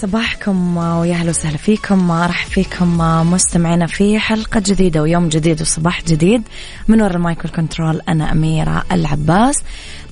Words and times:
صباحكم 0.00 0.76
ويا 0.76 1.14
أهلا 1.14 1.30
وسهلا 1.30 1.56
فيكم 1.56 2.12
راح 2.12 2.46
فيكم 2.46 2.98
مستمعينا 3.32 3.86
في 3.86 4.18
حلقة 4.18 4.62
جديدة 4.66 5.02
ويوم 5.02 5.28
جديد 5.28 5.60
وصباح 5.60 6.02
جديد. 6.02 6.42
من 6.88 7.02
وراء 7.02 7.16
ال 7.16 7.22
mic 7.22 7.40
وال 7.40 7.52
control 7.52 8.00
أنا 8.08 8.32
أميرة 8.32 8.84
العباس. 8.92 9.56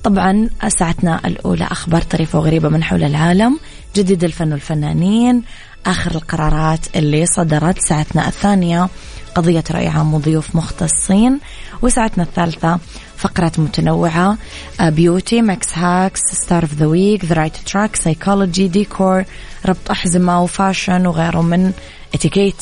طبعا 0.03 0.49
ساعتنا 0.67 1.21
الأولى 1.25 1.63
أخبار 1.63 2.01
طريفة 2.01 2.39
وغريبة 2.39 2.69
من 2.69 2.83
حول 2.83 3.03
العالم 3.03 3.59
جديد 3.95 4.23
الفن 4.23 4.51
والفنانين 4.51 5.43
آخر 5.85 6.11
القرارات 6.15 6.79
اللي 6.95 7.25
صدرت 7.25 7.79
ساعتنا 7.79 8.27
الثانية 8.27 8.89
قضية 9.35 9.63
رأي 9.71 9.87
عام 9.87 10.13
وضيوف 10.13 10.55
مختصين 10.55 11.39
وساعتنا 11.81 12.23
الثالثة 12.23 12.79
فقرات 13.25 13.59
متنوعة 13.59 14.37
beauty 14.81 15.41
max 15.41 15.77
hacks 15.77 16.21
star 16.21 16.63
of 16.63 16.73
the 16.73 16.85
week 16.85 17.25
the 17.25 17.35
right 17.35 17.55
track 17.55 17.95
psychology 17.95 18.67
ديكور 18.67 19.23
ربط 19.65 19.91
أحزمة 19.91 20.43
و 20.43 20.51
fashion 20.51 21.05
وغيره 21.05 21.41
من 21.41 21.71
اتيكيت 22.13 22.55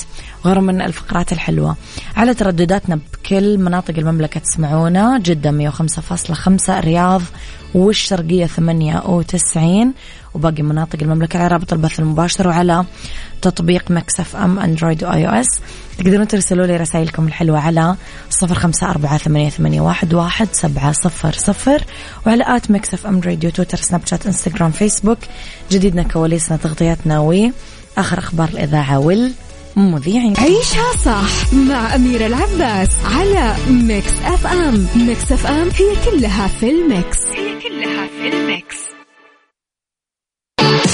وغيره 0.45 0.59
من 0.59 0.81
الفقرات 0.81 1.33
الحلوة. 1.33 1.75
على 2.15 2.33
تردداتنا 2.33 2.99
بكل 3.13 3.57
مناطق 3.57 3.93
المملكة 3.97 4.39
تسمعونا 4.39 5.19
جدة 5.19 5.71
105.5 5.71 6.69
الرياض 6.69 7.21
والشرقية 7.73 8.45
98 8.45 9.93
وباقي 10.33 10.63
مناطق 10.63 10.99
المملكة 11.01 11.39
على 11.39 11.47
رابط 11.47 11.73
البث 11.73 11.99
المباشر 11.99 12.47
وعلى 12.47 12.85
تطبيق 13.41 13.91
Mix 13.91 14.35
FM 14.35 14.59
Android 14.59 15.03
و 15.03 15.27
iOS 15.27 15.47
تقدرون 15.97 16.27
ترسلوا 16.27 16.65
لي 16.65 16.77
رسائلكم 16.77 17.27
الحلوة 17.27 17.59
على 17.59 17.95
صفر 18.29 18.55
خمسة 18.55 18.89
أربعة 18.89 19.17
ثمانية, 19.17 19.81
واحد, 19.81 20.47
سبعة 20.51 20.91
صفر 20.91 21.31
صفر 21.31 21.83
وعلى 22.27 22.43
at 22.47 22.71
Mix 22.71 23.07
FM 23.07 23.21
Radio 23.21 23.49
تويتر 23.49 23.77
سناب 23.77 24.01
شات 24.05 24.25
إنستغرام 24.25 24.71
فيسبوك. 24.71 25.17
جديدنا 25.71 26.03
كواليسنا 26.03 26.57
تغطياتنا 26.57 27.19
وآخر 27.19 28.19
أخبار 28.19 28.49
الإذاعة 28.49 28.99
والمذيعين. 28.99 30.33
عيشها 30.37 30.97
صح 31.05 31.53
مع 31.53 31.95
أميرة 31.95 32.25
العباس 32.25 32.89
على 33.05 33.55
Mix 33.69 34.13
FM. 34.25 34.87
Mix 34.95 35.31
FM 35.31 35.69
هي 35.69 36.11
كلها 36.11 36.47
في 36.47 36.69
ال 36.69 36.79
mix. 36.79 37.17
هي 37.27 37.59
كلها 37.59 38.07
في 38.07 38.37
ال 38.37 38.48
mix. 38.48 38.92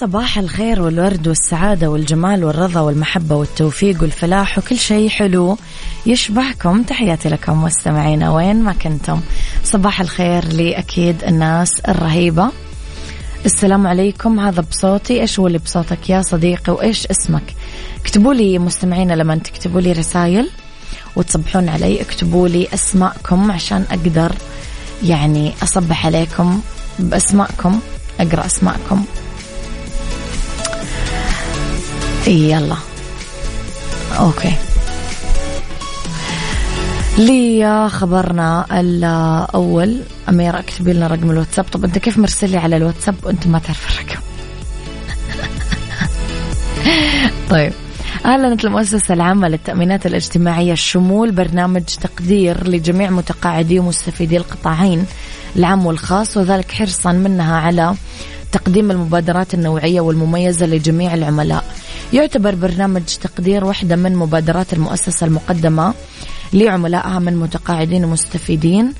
صباح 0.00 0.38
الخير 0.38 0.82
والورد 0.82 1.28
والسعادة 1.28 1.90
والجمال 1.90 2.44
والرضا 2.44 2.80
والمحبة 2.80 3.36
والتوفيق 3.36 4.02
والفلاح 4.02 4.58
وكل 4.58 4.78
شيء 4.78 5.08
حلو 5.08 5.58
يشبهكم. 6.06 6.82
تحياتي 6.82 7.28
لكم 7.28 7.62
مستمعينا 7.62 8.30
وين 8.30 8.62
ما 8.62 8.72
كنتم. 8.72 9.20
صباح 9.64 10.00
الخير 10.00 10.52
لأكيد 10.52 11.24
الناس 11.24 11.80
الرهيبة. 11.88 12.50
السلام 13.46 13.86
عليكم. 13.86 14.40
هذا 14.40 14.64
بصوتي. 14.70 15.20
إيش 15.20 15.40
هو 15.40 15.46
اللي 15.46 15.58
بصوتك 15.58 16.10
يا 16.10 16.22
صديقي؟ 16.22 16.72
وإيش 16.72 17.06
اسمك؟ 17.06 17.54
اكتبوا 18.00 18.34
لي 18.34 18.58
مستمعينا 18.58 19.14
لما 19.14 19.36
تكتبوا 19.36 19.80
لي 19.80 19.92
رسائل 19.92 20.50
وتصبحون 21.16 21.68
علي. 21.68 22.00
اكتبوا 22.00 22.48
لي 22.48 22.68
أسماءكم 22.74 23.50
عشان 23.52 23.84
أقدر 23.90 24.32
يعني 25.04 25.52
أصبح 25.62 26.06
عليكم 26.06 26.60
بأسماءكم. 26.98 27.80
أقرأ 28.20 28.46
أسماءكم. 28.46 29.04
يلا. 32.26 32.76
أوكي. 34.18 34.52
لي 37.18 37.88
خبرنا 37.90 38.80
الأول. 38.80 40.00
أميرة 40.28 40.58
اكتبي 40.58 40.92
لنا 40.92 41.06
رقم 41.06 41.30
الواتساب. 41.30 41.64
طب 41.64 41.84
أنت 41.84 41.98
كيف 41.98 42.18
مرسل 42.18 42.50
لي 42.50 42.56
على 42.56 42.76
الواتساب 42.76 43.14
وأنت 43.22 43.46
ما 43.46 43.58
تعرف 43.58 43.88
الرقم؟ 43.90 44.20
طيب. 47.50 47.72
أعلنت 48.26 48.64
المؤسسة 48.64 49.14
العامة 49.14 49.48
للتأمينات 49.48 50.06
الاجتماعية 50.06 50.72
الشمول 50.72 51.30
برنامج 51.32 51.82
تقدير 51.82 52.68
لجميع 52.68 53.10
متقاعدي 53.10 53.78
ومستفيدي 53.78 54.36
القطاعين 54.36 55.06
العام 55.56 55.86
والخاص 55.86 56.36
وذلك 56.36 56.72
حرصا 56.72 57.12
منها 57.12 57.56
على 57.56 57.94
تقديم 58.56 58.90
المبادرات 58.90 59.54
النوعية 59.54 60.00
والمميزة 60.00 60.66
لجميع 60.66 61.14
العملاء. 61.14 61.64
يعتبر 62.12 62.54
برنامج 62.54 63.02
تقدير 63.02 63.64
واحدة 63.64 63.96
من 63.96 64.16
مبادرات 64.16 64.72
المؤسسة 64.72 65.26
المقدمة 65.26 65.94
لعملائها 66.52 67.18
من 67.18 67.36
متقاعدين 67.36 68.04
ومستفيدين. 68.04 68.92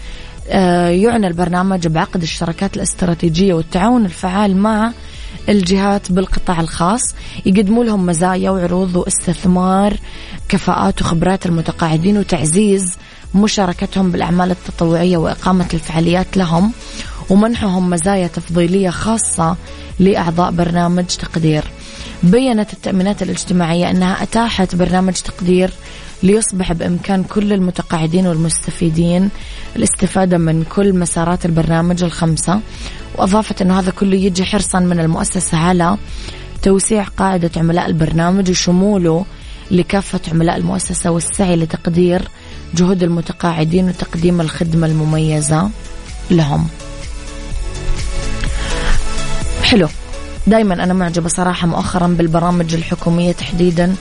آه، 0.49 0.89
يعنى 0.89 1.27
البرنامج 1.27 1.87
بعقد 1.87 2.23
الشراكات 2.23 2.77
الاستراتيجية 2.77 3.55
والتعاون 3.55 4.05
الفعال 4.05 4.57
مع 4.57 4.93
الجهات 5.49 6.13
بالقطاع 6.13 6.61
الخاص. 6.61 7.03
يقدموا 7.47 7.85
لهم 7.85 8.07
مزايا 8.07 8.51
وعروض 8.51 8.97
واستثمار 8.97 9.97
كفاءات 10.49 11.03
وخبرات 11.03 11.47
المتقاعدين 11.47 12.19
وتعزيز 12.19 12.95
مشاركتهم 13.35 14.11
بالأعمال 14.11 14.51
التطوعية 14.51 15.17
وإقامة 15.17 15.69
الفعاليات 15.75 16.37
لهم. 16.37 16.73
ومنحهم 17.31 17.91
مزايا 17.91 18.27
تفضيلية 18.27 18.91
خاصة 18.91 19.57
لأعضاء 19.99 20.51
برنامج 20.51 21.05
تقدير. 21.05 21.65
بينت 22.23 22.73
التأمينات 22.73 23.23
الاجتماعية 23.23 23.91
أنها 23.91 24.23
أتاحت 24.23 24.75
برنامج 24.75 25.13
تقدير 25.13 25.71
ليصبح 26.23 26.73
بإمكان 26.73 27.25
كل 27.25 27.53
المتقاعدين 27.53 28.27
والمستفيدين 28.27 29.31
الاستفادة 29.77 30.39
من 30.39 30.65
كل 30.65 30.93
مسارات 30.93 31.47
البرنامج 31.47 32.05
الخمسة 32.05 32.61
وأضافت 33.19 33.63
أنه 33.63 33.79
هذا 33.79 33.91
كله 33.91 34.17
يجي 34.17 34.45
حرصا 34.45 34.81
من 34.81 35.01
المؤسسة 35.01 35.59
على 35.59 35.97
توسيع 36.63 37.05
قاعدة 37.05 37.51
عملاء 37.57 37.87
البرنامج 37.87 38.51
وشموله 38.51 39.25
لكافة 39.71 40.21
عملاء 40.33 40.57
المؤسسة 40.57 41.11
والسعي 41.11 41.57
لتقدير 41.57 42.23
جهود 42.75 43.03
المتقاعدين 43.03 43.89
وتقديم 43.89 44.41
الخدمة 44.41 44.87
المميزة 44.87 45.71
لهم. 46.31 46.69
حلو. 49.67 49.89
دائما 50.47 50.75
أنا 50.75 50.95
معجبة 50.95 51.29
صراحة 51.29 51.67
مؤخرا 51.67 52.07
بالبرامج 52.07 52.75
الحكومية 52.75 53.33
تحديدا 53.33 53.95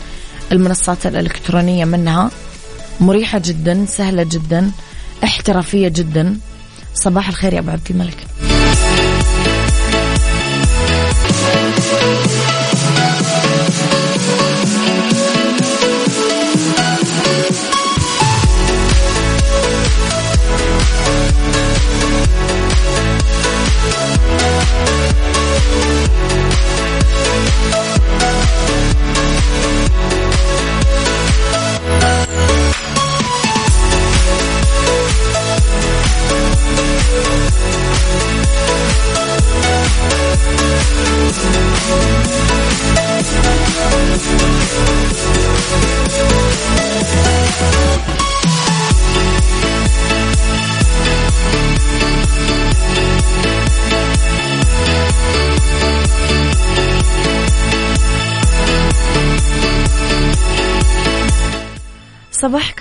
المنصات 0.52 1.06
الإلكترونية 1.06 1.86
منها. 1.86 2.32
مريحة 3.00 3.42
جدا 3.46 3.86
سهلة 3.86 4.24
جدا 4.24 4.72
احترافية 5.24 5.88
جدا. 5.88 6.38
صباح 6.94 7.30
الخير 7.30 7.54
يا 7.54 7.60
أبو 7.60 7.72
عبد 7.72 7.88
الملك. 7.90 8.28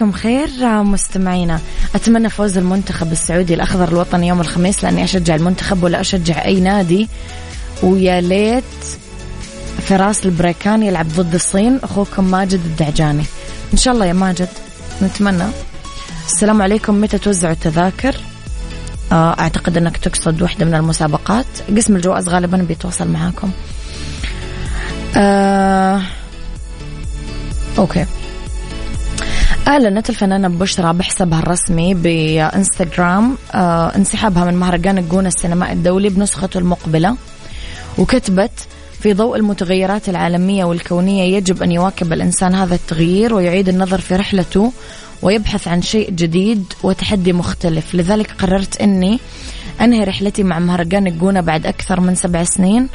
صباحكم 0.05 0.13
خير 0.13 0.83
مستمعينا. 0.83 1.61
أتمنى 1.95 2.31
فوز 2.31 2.59
المنتخب 2.59 3.13
السعودي 3.13 3.55
الأخضر 3.55 3.89
الوطني 3.89 4.29
يوم 4.29 4.41
الخميس 4.41 4.85
لأني 4.85 5.05
أشجع 5.05 5.35
المنتخب 5.35 5.83
ولا 5.83 6.01
أشجع 6.01 6.45
أي 6.45 6.61
نادي. 6.61 7.09
ويا 7.83 8.21
ليت 8.21 8.65
فراس 9.89 10.27
البريكان 10.27 10.83
يلعب 10.83 11.09
ضد 11.09 11.35
الصين 11.35 11.79
أخوكم 11.83 12.25
ماجد 12.25 12.61
الدعجاني. 12.65 13.25
إن 13.73 13.79
شاء 13.79 13.95
الله 13.95 14.07
يا 14.07 14.13
ماجد 14.13 14.49
نتمنى. 15.03 15.49
السلام 16.27 16.63
عليكم 16.63 17.01
متى 17.01 17.19
توزعوا 17.19 17.53
التذاكر؟ 17.53 18.17
آه، 19.13 19.37
أعتقد 19.39 19.77
أنك 19.77 19.97
تقصد 19.97 20.43
واحدة 20.43 20.65
من 20.67 20.75
المسابقات. 20.75 21.47
قسم 21.77 21.97
الجوائز 21.97 22.29
غالبا 22.29 22.57
بيتواصل 22.57 23.09
معاكم. 23.09 23.51
آه 25.17 26.03
أوكي. 27.79 28.07
أعلنت 29.69 30.11
الفنانة 30.11 30.49
بشرى 30.49 30.93
بحسابها 30.93 31.39
الرسمي 31.39 31.95
بإنستغرام 31.95 33.37
آه 33.55 33.97
انسحابها 33.97 34.45
من 34.45 34.55
مهرجان 34.55 34.99
الجونة 34.99 35.29
السينمائي 35.29 35.73
الدولي 35.73 36.09
بنسخته 36.09 36.59
المقبلة 36.59 37.17
وكتبت 37.99 38.51
في 39.01 39.15
ضوء 39.15 39.37
المتغيرات 39.37 40.09
العالمية 40.09 40.65
والكونية 40.65 41.37
يجب 41.37 41.63
أن 41.63 41.73
يواكب 41.73 42.13
الإنسان 42.13 42.55
هذا 42.55 42.75
التغيير 42.75 43.35
ويعيد 43.35 43.69
النظر 43.69 44.01
في 44.01 44.17
رحلته 44.17 44.73
ويبحث 45.23 45.69
عن 45.69 45.83
شيء 45.83 46.11
جديد 46.11 46.65
وتحدي 46.83 47.33
مختلف. 47.33 47.95
لذلك 47.95 48.31
قررت 48.39 48.81
أني 48.81 49.21
أنهي 49.81 50.05
رحلتي 50.05 50.43
مع 50.43 50.59
مهرجان 50.59 51.07
الجونة 51.07 51.41
بعد 51.41 51.67
أكثر 51.67 52.01
من 52.01 52.15
سبع 52.15 52.45
سنين؟ 52.45 52.89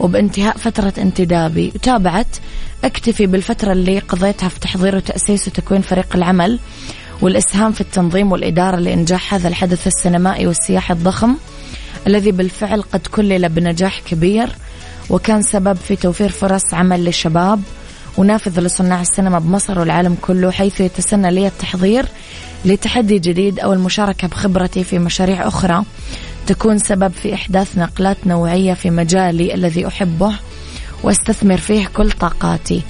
وبانتهاء 0.00 0.56
فترة 0.56 0.92
انتدابي 0.98 1.72
وتابعت 1.74 2.36
أكتفي 2.84 3.26
بالفترة 3.26 3.72
اللي 3.72 3.98
قضيتها 3.98 4.48
في 4.48 4.60
تحضير 4.60 4.96
وتأسيس 4.96 5.48
وتكوين 5.48 5.80
فريق 5.82 6.16
العمل 6.16 6.58
والإسهام 7.22 7.72
في 7.72 7.80
التنظيم 7.80 8.32
والإدارة 8.32 8.76
لإنجاح 8.76 9.34
هذا 9.34 9.48
الحدث 9.48 9.86
السينمائي 9.86 10.46
والسياحي 10.46 10.94
الضخم 10.94 11.36
الذي 12.06 12.32
بالفعل 12.32 12.82
قد 12.82 13.06
كلل 13.06 13.48
بنجاح 13.48 14.00
كبير 14.00 14.48
وكان 15.10 15.42
سبب 15.42 15.76
في 15.76 15.96
توفير 15.96 16.28
فرص 16.28 16.74
عمل 16.74 17.04
للشباب 17.04 17.62
ونافذ 18.16 18.60
لصناع 18.60 19.00
السينما 19.00 19.38
بمصر 19.38 19.78
والعالم 19.78 20.16
كله 20.22 20.50
حيث 20.50 20.80
يتسنى 20.80 21.30
لي 21.30 21.46
التحضير 21.46 22.06
لتحدي 22.64 23.18
جديد 23.18 23.60
أو 23.60 23.72
المشاركة 23.72 24.28
بخبرتي 24.28 24.84
في 24.84 24.98
مشاريع 24.98 25.48
أخرى 25.48 25.84
تكون 26.46 26.78
سبب 26.78 27.12
في 27.12 27.34
إحداث 27.34 27.78
نقلات 27.78 28.16
نوعية 28.26 28.74
في 28.74 28.90
مجالي 28.90 29.54
الذي 29.54 29.86
أحبه 29.86 30.34
وأستثمر 31.02 31.56
فيه 31.56 31.86
كل 31.86 32.10
طاقاتي. 32.10 32.82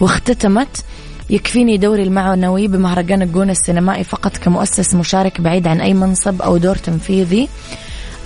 واختتمت 0.00 0.84
يكفيني 1.30 1.76
دوري 1.76 2.02
المعنوي 2.02 2.68
بمهرجان 2.68 3.22
الجونة 3.22 3.52
السينمائي 3.52 4.04
فقط 4.04 4.36
كمؤسس 4.36 4.94
مشارك 4.94 5.40
بعيد 5.40 5.66
عن 5.68 5.80
أي 5.80 5.94
منصب 5.94 6.42
أو 6.42 6.56
دور 6.56 6.76
تنفيذي. 6.76 7.48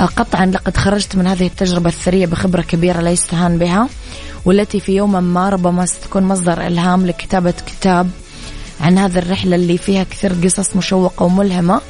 آه، 0.00 0.04
قطعا 0.04 0.46
لقد 0.46 0.76
خرجت 0.76 1.16
من 1.16 1.26
هذه 1.26 1.46
التجربة 1.46 1.88
الثرية 1.88 2.26
بخبرة 2.26 2.62
كبيرة 2.62 3.00
لا 3.00 3.10
يستهان 3.10 3.58
بها 3.58 3.88
والتي 4.44 4.80
في 4.80 4.96
يوم 4.96 5.24
ما 5.24 5.48
ربما 5.48 5.86
ستكون 5.86 6.22
مصدر 6.22 6.66
إلهام 6.66 7.06
لكتابة 7.06 7.54
كتاب 7.66 8.10
عن 8.82 8.98
هذه 8.98 9.18
الرحلة 9.18 9.56
اللي 9.56 9.78
فيها 9.78 10.04
كثير 10.04 10.32
قصص 10.44 10.76
مشوقة 10.76 11.24
وملهمة. 11.24 11.80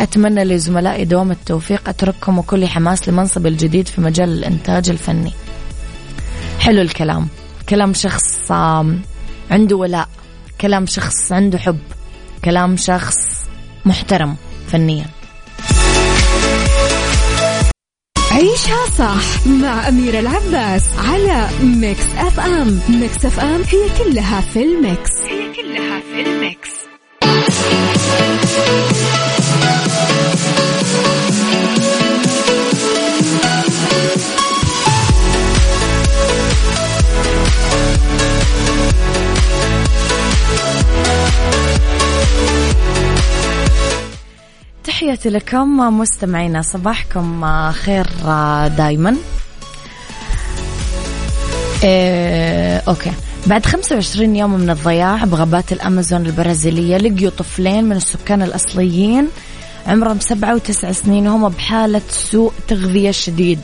أتمنى 0.00 0.44
لزملائي 0.44 1.04
دوام 1.04 1.30
التوفيق 1.30 1.88
أترككم 1.88 2.38
وكل 2.38 2.66
حماس 2.66 3.08
لمنصب 3.08 3.46
الجديد 3.46 3.88
في 3.88 4.00
مجال 4.00 4.28
الإنتاج 4.28 4.90
الفني. 4.90 5.32
حلو 6.60 6.80
الكلام. 6.80 7.28
كلام 7.68 7.94
شخص 7.94 8.52
عنده 9.50 9.76
ولاء. 9.76 10.08
كلام 10.60 10.86
شخص 10.86 11.32
عنده 11.32 11.58
حب. 11.58 11.78
كلام 12.44 12.76
شخص 12.76 13.14
محترم 13.84 14.36
فنيا. 14.68 15.06
عيشها 18.30 18.86
صح 18.98 19.46
مع 19.46 19.88
أميرة 19.88 20.20
العباس 20.20 20.84
على 20.98 21.48
Mix 21.62 22.06
FM. 22.18 22.80
Mix 22.88 23.24
FM 23.24 23.62
هي 23.62 24.04
كلها 24.04 24.40
في 24.40 24.62
ال 24.62 24.72
mix. 24.72 25.10
كلها 25.56 26.00
في 26.00 26.20
الميكس. 26.20 26.70
تحياتي 44.84 45.28
لكم 45.28 45.76
مستمعينا 45.98 46.62
صباحكم 46.62 47.44
خير 47.72 48.06
دايما. 48.68 49.16
إيه 51.84 52.82
أوكي. 52.88 53.12
بعد 53.46 53.66
25 53.66 54.36
يوم 54.36 54.54
من 54.54 54.70
الضياع 54.70 55.24
بغابات 55.24 55.72
الأمازون 55.72 56.26
البرازيلية 56.26 56.96
لقيوا 56.96 57.30
طفلين 57.30 57.84
من 57.84 57.96
السكان 57.96 58.42
الأصليين 58.42 59.28
عمرهم 59.86 60.20
سبعة 60.20 60.54
وتسع 60.54 60.92
سنين 60.92 61.26
وهم 61.26 61.48
بحالة 61.48 62.02
سوء 62.08 62.52
تغذية 62.68 63.10
شديد. 63.10 63.58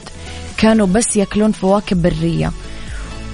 كانوا 0.57 0.87
بس 0.87 1.17
يأكلون 1.17 1.53
فواكه 1.53 1.97
برية. 1.97 2.53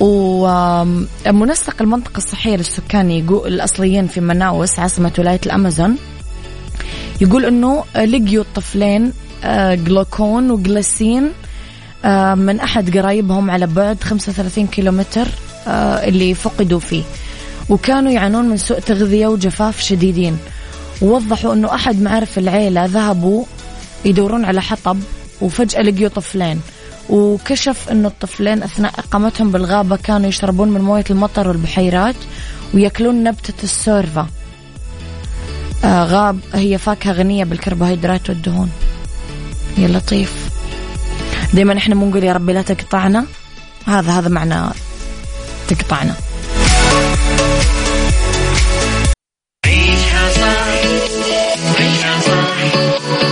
ومنسق 0.01 1.83
المنطقة 1.83 2.17
الصحية 2.17 2.57
للسكان 2.57 3.11
يقول 3.11 3.49
الأصليين 3.55 4.07
في 4.07 4.21
مناوس 4.21 4.79
عاصمة 4.79 5.13
ولاية 5.19 5.41
الأمازون 5.47 5.97
يقول 7.21 7.45
إنه 7.45 7.85
لقيوا 7.97 8.45
الطفلين 8.45 9.13
آه، 9.45 9.75
جلوكون 9.75 10.51
وجلاسين 10.51 11.33
آه، 12.05 12.35
من 12.35 12.61
أحد 12.61 12.99
قرايبهم 12.99 13.51
على 13.51 13.67
بعد 13.67 14.05
35 14.05 14.67
كيلومتر. 14.67 15.29
اللي 15.69 16.35
فقدوا 16.35 16.81
فيه. 16.81 17.03
وكانوا 17.69 18.13
يعانون 18.13 18.49
من 18.49 18.57
سوء 18.57 18.79
تغذية 18.79 19.27
وجفاف 19.27 19.81
شديدين. 19.81 20.39
ووضحوا 21.03 21.53
إنه 21.53 21.75
أحد 21.75 22.03
معارف 22.03 22.39
العيلة 22.39 22.85
ذهبوا 22.85 23.45
يدورون 24.05 24.45
على 24.45 24.63
حطب 24.63 24.99
وفجأة 25.41 25.83
لقيوا 25.83 26.09
طفلين. 26.09 26.61
وكشف 27.11 27.89
إنه 27.91 28.09
الطفلين 28.09 28.63
أثناء 28.63 28.93
إقامتهم 28.99 29.51
بالغابة 29.51 29.97
كانوا 29.97 30.29
يشربون 30.29 30.69
من 30.69 30.81
موية 30.81 31.05
المطر 31.11 31.49
والبحيرات 31.49 32.15
ويأكلون 32.75 33.25
نبتة 33.25 33.55
السورفا 33.63 34.27
آه 35.85 36.05
غاب 36.05 36.39
هي 36.55 36.79
فاكهة 36.79 37.13
غنية 37.13 37.45
بالكربوهيدرات 37.45 38.31
والدهون. 38.31 38.71
يا 39.79 39.89
لطيف. 39.89 40.33
دائما 41.55 41.79
إحنا 41.79 41.95
بنقول 41.95 42.25
يا 42.25 42.33
ربي 42.33 42.53
لا 42.53 42.63
تقطعنا. 42.63 43.25
هذا 43.87 44.19
هذا 44.19 44.29
معنى 44.29 44.55
تقطعنا. 45.69 46.15
عيشها 49.67 50.29
صح 50.33 50.69
عيشها 51.79 52.21
صح 52.21 52.57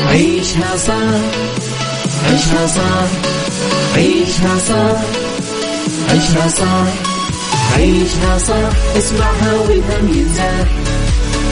عيشها 0.09 0.77
صح 0.77 1.21
عيشها 2.27 2.67
صح 2.67 3.09
عيشها 3.97 4.59
صح 4.59 5.01
عيشها 6.11 6.49
صح 6.49 6.87
عيشها 7.77 8.39
صح 8.39 8.97
اسمعها 8.99 9.53
والهم 9.55 10.09
ينزاح. 10.15 10.69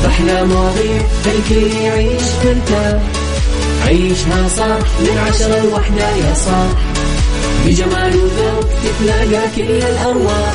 أحلى 0.06 0.44
مواضيع 0.44 1.02
الكل 1.26 1.76
يعيش 1.76 2.22
مرتاح 2.44 3.02
عيشها 3.86 4.48
صح 4.48 4.86
من 5.00 5.18
عشرة 5.28 5.60
لوحدة 5.64 6.10
يا 6.10 6.34
صاح. 6.34 6.72
بجمال 7.66 8.16
وذوق 8.16 8.68
تتلاقى 8.84 9.42
كل 9.56 9.62
الأرواح. 9.62 10.54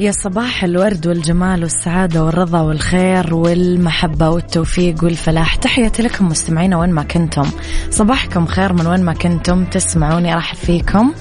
يا 0.00 0.12
صباح 0.12 0.64
الورد 0.64 1.06
والجمال 1.06 1.62
والسعادة 1.62 2.24
والرضا 2.24 2.60
والخير 2.60 3.34
والمحبة 3.34 4.30
والتوفيق 4.30 5.04
والفلاح. 5.04 5.56
تحياتي 5.56 6.02
لكم 6.02 6.28
مستمعين 6.28 6.74
وين 6.74 6.90
ما 6.90 7.02
كنتم. 7.02 7.46
صباحكم 7.90 8.46
خير 8.46 8.72
من 8.72 8.86
وين 8.86 9.04
ما 9.04 9.12
كنتم. 9.12 9.64
تسمعوني 9.64 10.34
أرحب 10.34 10.56
فيكم. 10.56 11.12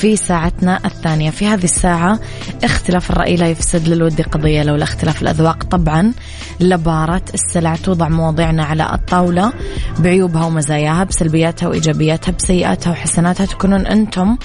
في 0.00 0.16
ساعتنا 0.16 0.80
الثانية. 0.84 1.30
في 1.30 1.46
هذه 1.46 1.64
الساعة 1.64 2.20
اختلاف 2.64 3.10
الرأي 3.10 3.36
لا 3.36 3.48
يفسد 3.48 3.88
للود 3.88 4.20
قضية 4.20 4.62
لولا 4.62 4.82
اختلاف 4.82 5.22
الأذواق. 5.22 5.64
طبعا 5.64 6.12
لبارة 6.60 7.22
السلع 7.34 7.76
توضع 7.76 8.08
مواضيعنا 8.08 8.64
على 8.64 8.94
الطاولة 8.94 9.52
بعيوبها 9.98 10.44
ومزاياها 10.44 11.04
بسلبياتها 11.04 11.68
وإيجابياتها 11.68 12.32
بسيئاتها 12.32 12.90
وحسناتها. 12.90 13.46
تكونون 13.46 13.86
أنتم 13.86 14.36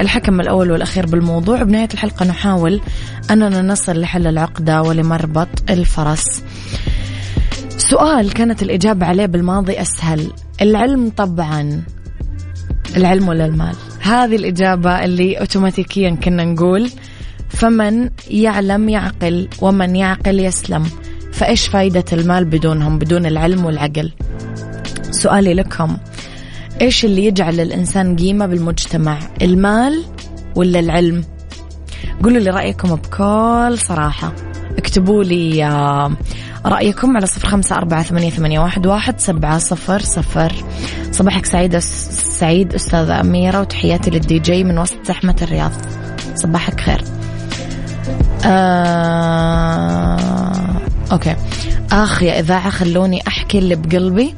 الحكم 0.00 0.40
الأول 0.40 0.70
والأخير 0.70 1.06
بالموضوع. 1.06 1.62
بنهاية 1.62 1.88
الحلقة 1.94 2.26
نحاول 2.26 2.80
أننا 3.30 3.62
نصل 3.62 4.00
لحل 4.00 4.26
العقدة 4.26 4.82
ولمربط 4.82 5.70
الفرس. 5.70 6.42
سؤال 7.76 8.32
كانت 8.32 8.62
الإجابة 8.62 9.06
عليه 9.06 9.26
بالماضي 9.26 9.80
أسهل. 9.80 10.32
العلم 10.60 11.12
طبعا 11.16 11.82
العلم 12.96 13.28
ولا 13.28 13.46
المال. 13.46 13.74
هذه 14.00 14.36
الإجابة 14.36 15.04
اللي 15.04 15.40
أوتوماتيكيا 15.40 16.10
كنا 16.10 16.44
نقول 16.44 16.90
فمن 17.48 18.10
يعلم 18.30 18.88
يعقل 18.88 19.48
ومن 19.60 19.96
يعقل 19.96 20.40
يسلم. 20.40 20.84
فإيش 21.32 21.68
فايدة 21.68 22.04
المال 22.12 22.44
بدونهم؟ 22.44 22.98
بدون 22.98 23.26
العلم 23.26 23.64
والعقل. 23.64 24.12
سؤالي 25.10 25.54
لكم 25.54 25.96
إيش 26.80 27.04
اللي 27.04 27.24
يجعل 27.24 27.60
الإنسان 27.60 28.16
قيمة 28.16 28.46
بالمجتمع؟ 28.46 29.18
المال 29.42 30.04
ولا 30.56 30.80
العلم؟ 30.80 31.24
قولوا 32.22 32.40
لي 32.40 32.50
رأيكم 32.50 32.94
بكل 32.94 33.78
صراحة. 33.78 34.32
اكتبوا 34.78 35.24
لي 35.24 35.64
آه، 35.64 36.12
رأيكم 36.66 37.16
على 37.16 37.26
صفر 37.26 37.48
خمسة 37.48 37.76
أربعة 37.76 38.02
ثمانية, 38.02 38.60
واحد 38.86 39.20
سبعة 39.20 39.58
صفر 39.58 39.98
صفر. 39.98 40.52
صباحك 41.14 41.46
سعيد 41.46 41.78
سعيد 41.78 42.74
أستاذة 42.74 43.20
أميرة 43.20 43.60
وتحياتي 43.60 44.10
للدي 44.10 44.38
جي 44.38 44.64
من 44.64 44.78
وسط 44.78 44.96
زحمة 45.06 45.36
الرياض. 45.42 45.72
صباحك 46.34 46.80
خير. 46.80 47.04
آه... 48.44 50.16
okay. 51.12 51.36
آخ 51.92 52.22
يا 52.22 52.40
إذاعة 52.40 52.70
خلوني 52.70 53.22
أحكي 53.28 53.58
اللي 53.58 53.74
بقلبي. 53.74 54.34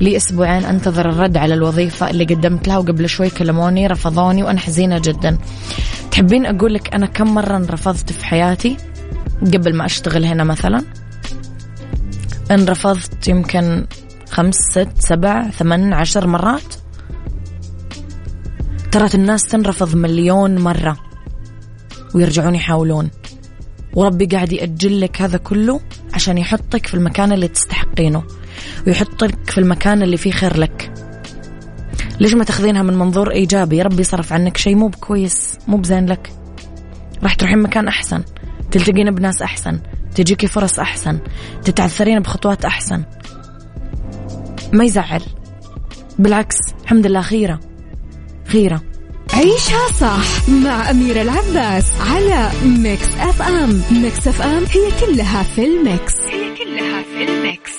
لي 0.00 0.16
أسبوعين 0.16 0.64
أنتظر 0.64 1.10
الرد 1.10 1.36
على 1.36 1.54
الوظيفة 1.54 2.10
اللي 2.10 2.24
قدمت 2.24 2.68
لها 2.68 2.78
وقبل 2.78 3.08
شوي 3.08 3.30
كلموني 3.30 3.86
رفضوني 3.86 4.42
وأنا 4.42 4.60
حزينة 4.60 4.98
جدا. 4.98 5.38
تحبين 6.10 6.46
أقول 6.46 6.74
لك 6.74 6.94
أنا 6.94 7.06
كم 7.06 7.34
مرة 7.34 7.56
انرفضت 7.56 8.12
في 8.12 8.24
حياتي؟ 8.24 8.76
قبل 9.40 9.76
ما 9.76 9.86
أشتغل 9.86 10.24
هنا 10.24 10.44
مثلا. 10.44 10.84
انرفضت 12.50 13.28
يمكن 13.28 13.86
خمس 14.32 14.54
ست 14.54 14.88
سبع 14.98 15.50
ثمان 15.50 15.92
عشر 15.92 16.26
مرات. 16.26 16.74
ترى 18.92 19.08
الناس 19.14 19.42
تنرفض 19.42 19.96
مليون 19.96 20.58
مرة 20.58 20.96
ويرجعون 22.14 22.54
يحاولون. 22.54 23.10
وربي 23.94 24.26
قاعد 24.26 24.52
يأجل 24.52 25.00
لك 25.00 25.22
هذا 25.22 25.38
كله 25.38 25.80
عشان 26.14 26.38
يحطك 26.38 26.86
في 26.86 26.94
المكان 26.94 27.32
اللي 27.32 27.48
تستحقينه 27.48 28.22
ويحطك 28.86 29.50
في 29.50 29.58
المكان 29.58 30.02
اللي 30.02 30.16
فيه 30.16 30.30
خير 30.30 30.56
لك. 30.56 30.94
ليش 32.20 32.34
ما 32.34 32.44
تاخذينها 32.44 32.82
من 32.82 32.94
منظور 32.98 33.30
إيجابي؟ 33.30 33.82
ربي 33.82 34.04
صرف 34.04 34.32
عنك 34.32 34.56
شيء 34.56 34.74
مو 34.74 34.88
بكويس 34.88 35.58
مو 35.68 35.76
بزين 35.76 36.06
لك. 36.06 36.32
راح 37.22 37.34
تروحين 37.34 37.62
مكان 37.62 37.88
أحسن 37.88 38.22
تلتقين 38.70 39.10
بناس 39.10 39.42
أحسن 39.42 39.80
تجيكي 40.14 40.46
فرص 40.46 40.78
أحسن 40.78 41.18
تتعثرين 41.64 42.20
بخطوات 42.20 42.64
أحسن. 42.64 43.04
ما 44.72 44.84
يزعل. 44.84 45.22
بالعكس 46.18 46.56
الحمد 46.82 47.06
لله 47.06 47.22
خيرة. 47.22 47.60
خيرة. 48.48 48.82
عيشها 49.34 49.88
صح 50.00 50.48
مع 50.48 50.90
أميرة 50.90 51.22
العباس 51.22 51.92
على 52.00 52.50
Mix 52.64 53.08
FM. 53.20 53.82
Mix 53.90 54.28
FM 54.28 54.64
هي 54.64 55.06
كلها 55.06 55.42
في 55.42 55.64
ال 55.64 55.74
mix. 55.74 56.14
هي 56.20 56.54
كلها 56.56 57.02
في 57.02 57.24
ال 57.24 57.34
mix. 57.34 57.72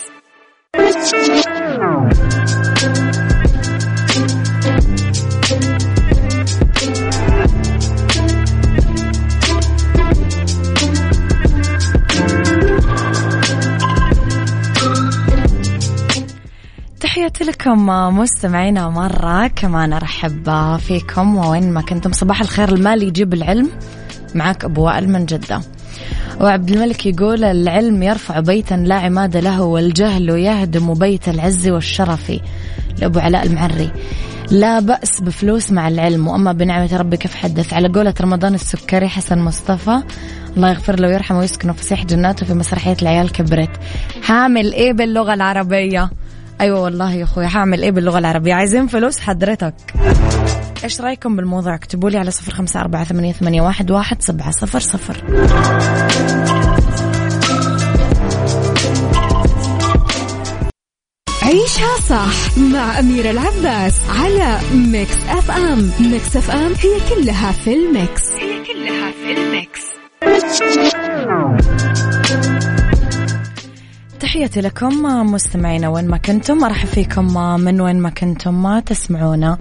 تحياتي 17.13 17.43
لكم 17.43 17.85
مستمعينا 18.17 18.89
مرة. 18.89 19.47
كمان 19.47 19.93
أرحب 19.93 20.77
فيكم. 20.77 21.35
وين 21.37 21.71
ما 21.73 21.81
كنتم 21.81 22.11
صباح 22.11 22.41
الخير. 22.41 22.69
المال 22.69 23.03
يجيب 23.03 23.33
العلم. 23.33 23.69
معك 24.35 24.65
أبو 24.65 24.85
وائل 24.85 25.09
من 25.09 25.25
جدة. 25.25 25.61
وعبد 26.41 26.69
الملك 26.69 27.05
يقول 27.05 27.43
العلم 27.43 28.03
يرفع 28.03 28.39
بيتا 28.39 28.73
لا 28.73 28.95
عماد 28.95 29.37
له 29.37 29.61
والجهل 29.61 30.29
يهدم 30.29 30.93
بيت 30.93 31.29
العز 31.29 31.67
والشرف. 31.67 32.31
لأبو 32.99 33.19
علاء 33.19 33.45
المعري. 33.45 33.91
لا 34.51 34.79
بأس 34.79 35.21
بفلوس 35.21 35.71
مع 35.71 35.87
العلم. 35.87 36.27
وأما 36.27 36.51
بنعمة 36.51 36.97
ربك 36.97 37.27
فحدث. 37.27 37.73
على 37.73 37.87
قولة 37.87 38.13
رمضان 38.21 38.53
السكري 38.53 39.07
حسن 39.07 39.39
مصطفى. 39.39 40.01
الله 40.57 40.69
يغفر 40.69 40.99
له 40.99 41.07
ويرحمه 41.07 41.39
ويسكنه 41.39 41.73
فسيح 41.73 42.05
جناته 42.05 42.45
في 42.45 42.53
مسرحية 42.53 42.97
العيال 43.01 43.31
كبرت. 43.31 43.71
هعمل 44.23 44.73
إيه 44.73 44.93
باللغة 44.93 45.33
العربية؟ 45.33 46.09
أيوه 46.63 46.81
والله 46.81 47.13
يا 47.13 47.23
أخوي 47.23 47.45
هعمل 47.45 47.83
إيه 47.83 47.91
باللغة 47.91 48.19
العربية؟ 48.19 48.53
عايزين 48.53 48.87
فلوس 48.87 49.19
حضرتك. 49.19 49.73
إيش 50.83 51.01
رأيكم 51.01 51.35
بالموضوع؟ 51.35 51.75
اكتبوا 51.75 52.09
لي 52.09 52.17
على 52.17 52.31
صفر 52.31 52.53
خمسة 52.53 52.79
أربعة 52.79 53.03
ثمانية, 53.03 53.33
ثمانية 53.33 53.61
واحد, 53.61 53.91
واحد 53.91 54.21
سبعه 54.21 54.51
صفر 54.51 54.79
صفر. 54.79 55.23
عيشها 61.43 62.01
صح 62.09 62.57
مع 62.57 62.99
أميرة 62.99 63.31
العباس 63.31 64.01
على 64.09 64.59
Mix 64.73 65.17
FM 65.29 65.91
Mix 65.99 66.37
FM 66.37 66.73
هي 66.73 67.15
كلها 67.15 67.51
في 67.51 67.73
ال 67.73 67.83
mix. 67.83 68.21
هي 68.31 68.63
كلها 68.65 69.11
في 69.11 69.31
ال 69.37 69.46
mix. 69.46 69.81
تحياتي 74.33 74.61
لكم 74.61 75.03
مستمعينا 75.33 75.89
وين 75.89 76.07
ما 76.07 76.17
كنتم. 76.17 76.63
أرحب 76.63 76.87
فيكم 76.87 77.33
من 77.59 77.81
وين 77.81 77.99
ما 77.99 78.09
كنتم 78.09 78.63
ما 78.63 78.79
تسمعونا. 78.79 79.57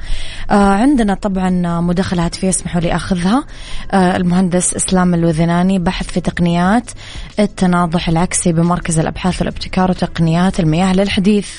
آه، 0.50 0.74
عندنا 0.74 1.14
طبعا 1.14 1.80
مداخله 1.80 2.24
هاتفيه 2.24 2.48
اسمحوا 2.48 2.80
لي 2.80 2.96
أخذها. 2.96 3.44
آه، 3.92 4.16
المهندس 4.16 4.74
إسلام 4.74 5.14
الوذناني 5.14 5.78
بحث 5.78 6.06
في 6.06 6.20
تقنيات 6.20 6.90
التناضح 7.38 8.08
العكسي 8.08 8.52
بمركز 8.52 8.98
الأبحاث 8.98 9.38
والابتكار 9.40 9.90
وتقنيات 9.90 10.60
المياه 10.60 10.92
للحديث. 10.92 11.50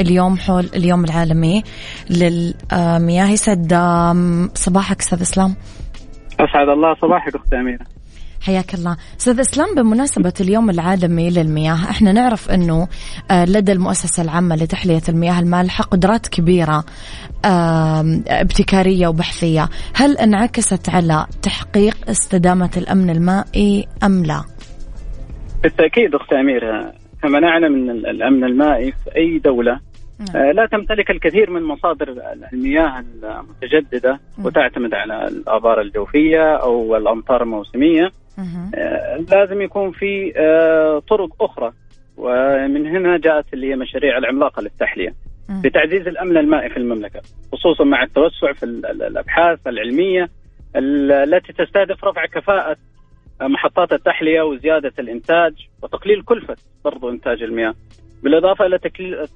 اليوم 0.00 0.38
حول 0.38 0.70
اليوم 0.74 1.04
العالمي 1.04 1.62
للمياه. 2.10 3.26
يسعد 3.26 3.74
صباحك 4.54 5.00
أستاذ 5.00 5.20
إسلام. 5.20 5.54
أسعد 6.40 6.68
الله 6.68 6.94
صباحك 7.02 7.34
أختي 7.34 7.56
أميرة. 7.56 7.99
حياك 8.40 8.74
الله. 8.74 8.96
أستاذ 9.18 9.40
إسلام 9.40 9.74
بمناسبة 9.74 10.32
اليوم 10.40 10.70
العالمي 10.70 11.30
للمياه 11.30 11.90
إحنا 11.90 12.12
نعرف 12.12 12.50
إنه 12.50 12.88
آه، 13.30 13.44
لدى 13.44 13.72
المؤسسة 13.72 14.22
العامة 14.22 14.56
لتحلية 14.56 15.02
المياه 15.08 15.40
المالحه 15.40 15.84
قدرات 15.84 16.28
كبيرة 16.28 16.84
ابتكارية 18.28 19.08
وبحثية. 19.08 19.68
هل 19.94 20.16
انعكست 20.18 20.88
على 20.88 21.26
تحقيق 21.42 21.96
استدامة 22.10 22.70
الأمن 22.76 23.10
المائي 23.10 23.86
أم 24.04 24.24
لا؟ 24.24 24.40
بالتأكيد 25.62 26.14
أختي 26.14 26.34
أميرة 26.40 26.92
كما 27.22 27.40
نعلم 27.40 27.74
إن 27.74 27.90
الأمن 27.90 28.44
المائي 28.44 28.92
في 28.92 29.16
أي 29.16 29.38
دولة 29.38 29.80
نعم. 30.20 30.42
آه، 30.42 30.52
لا 30.52 30.66
تمتلك 30.66 31.10
الكثير 31.10 31.50
من 31.50 31.62
مصادر 31.62 32.14
المياه 32.52 33.04
المتجددة 33.22 34.20
وتعتمد 34.44 34.94
على 34.94 35.28
الآبار 35.28 35.80
الجوفية 35.80 36.54
أو 36.56 36.96
الأمطار 36.96 37.42
الموسمية. 37.42 38.10
لازم 39.30 39.62
يكون 39.62 39.92
في 39.92 40.32
آه، 40.36 41.02
طرق 41.08 41.42
أخرى. 41.42 41.72
ومن 42.16 42.86
هنا 42.86 43.18
جاءت 43.18 43.54
اللي 43.54 43.70
هي 43.70 43.76
مشاريع 43.76 44.18
العملاقة 44.18 44.62
للتحلية. 44.62 45.14
لتعزيز 45.64 46.08
الأمن 46.08 46.36
المائي 46.36 46.70
في 46.70 46.76
المملكة 46.76 47.20
خصوصا 47.52 47.84
مع 47.84 48.02
التوسع 48.02 48.52
في 48.52 48.62
الأبحاث 48.62 49.66
العلمية 49.66 50.28
التي 50.76 51.52
تستهدف 51.52 52.04
رفع 52.04 52.26
كفاءة 52.26 52.76
محطات 53.40 53.92
التحلية 53.92 54.42
وزيادة 54.42 54.92
الإنتاج 54.98 55.52
وتقليل 55.82 56.22
كلفة 56.22 56.56
برضو 56.84 57.10
إنتاج 57.10 57.42
المياه. 57.42 57.74
بالإضافة 58.22 58.66
إلى 58.66 58.78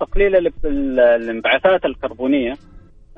تقليل 0.00 0.52
الانبعاثات 0.64 1.84
الكربونية 1.84 2.54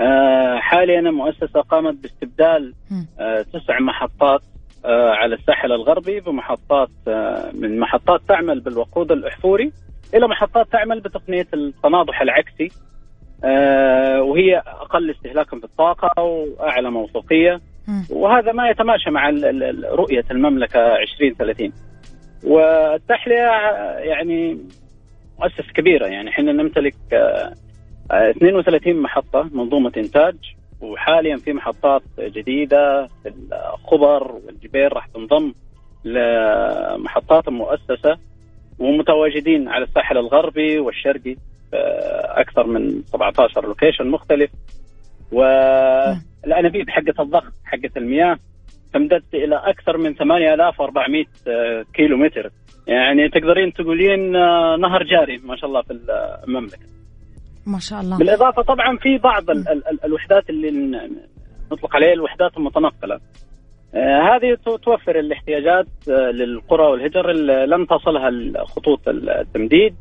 آه، 0.01 0.59
حاليا 0.59 1.01
المؤسسه 1.01 1.61
قامت 1.61 1.95
باستبدال 1.95 2.75
آه، 3.19 3.43
تسع 3.43 3.81
محطات 3.81 4.41
آه، 4.43 4.56
على 4.93 5.35
الساحل 5.35 5.73
الغربي 5.73 6.21
بمحطات 6.21 6.91
من 7.55 7.79
محطات 7.79 8.21
تعمل 8.29 8.61
بالوقود 8.61 9.13
الأحفوري 9.13 9.73
إلى 10.15 10.29
محطات 10.29 10.73
تعمل 10.73 11.01
بتقنية 11.01 11.47
التناضح 11.55 12.21
العكسي 12.21 12.69
وهي 14.21 14.57
أقل 14.67 15.11
استهلاكا 15.11 15.59
في 15.59 15.65
الطاقه 15.65 16.23
وأعلى 16.23 16.91
موثوقية. 16.91 17.61
وهذا 18.11 18.53
ما 18.53 18.69
يتماشى 18.71 19.11
مع 19.11 19.31
رؤية 19.93 20.25
المملكة 20.31 20.97
2030 20.97 21.73
والتحلية 22.45 23.51
يعني 23.99 24.59
مؤسسة 25.39 25.73
كبيرة 25.75 26.07
يعني 26.07 26.31
إحنا 26.31 26.53
نمتلك 26.53 26.95
32 28.11 28.97
آه، 28.97 29.01
محطة 29.01 29.51
منظومة 29.53 29.93
إنتاج. 29.97 30.37
وحاليا 30.81 31.37
في 31.37 31.53
محطات 31.53 32.03
جديدة 32.19 33.07
في 33.23 33.33
الخبر 33.75 34.33
والجبير 34.33 34.93
راح 34.93 35.07
تنضم 35.07 35.53
لمحطات 36.05 37.49
المؤسسه 37.49 38.19
ومتواجدين 38.79 39.69
على 39.69 39.85
الساحل 39.85 40.19
الغربي 40.19 40.79
والشرقي 40.79 41.37
آه، 41.75 42.41
أكثر 42.41 42.67
من 42.67 43.03
17 43.03 43.67
لوكيشن 43.67 44.07
مختلف. 44.07 44.51
والأنابيب 45.33 46.91
حقت 46.91 47.21
الضغط 47.21 47.53
حقت 47.65 47.97
المياه 47.97 48.39
تمتد 48.93 49.23
إلى 49.35 49.57
أكثر 49.57 49.99
من 49.99 50.15
8400 50.15 51.25
آه، 51.49 51.85
كيلو 51.95 52.17
متر 52.17 52.51
يعني 52.87 53.29
تقدرين 53.29 53.73
تقولين 53.73 54.37
آه، 54.37 54.77
نهر 54.77 55.03
جاري 55.03 55.39
ما 55.45 55.57
شاء 55.57 55.69
الله 55.69 55.83
في 55.83 55.99
المملكة. 56.49 56.96
ما 57.67 57.79
شاء 57.79 58.01
الله. 58.01 58.19
بالإضافة 58.19 58.63
طبعا 58.63 58.97
في 58.97 59.19
بعض 59.19 59.51
ال 59.51 59.69
ال 59.69 60.05
الوحدات 60.05 60.51
اللي 60.51 60.71
نطلق 61.73 61.97
عليها 61.97 62.13
الوحدات 62.13 62.57
المتنقلة. 62.57 63.21
آه 63.95 64.37
هذه 64.37 64.57
توفر 64.85 65.19
الاحتياجات 65.19 65.87
آه 66.09 66.31
للقرى 66.31 66.83
والهجر 66.83 67.31
اللي 67.31 67.67
لم 67.67 67.85
تصلها 67.85 68.31
خطوط 68.65 69.09
التمديد. 69.09 69.95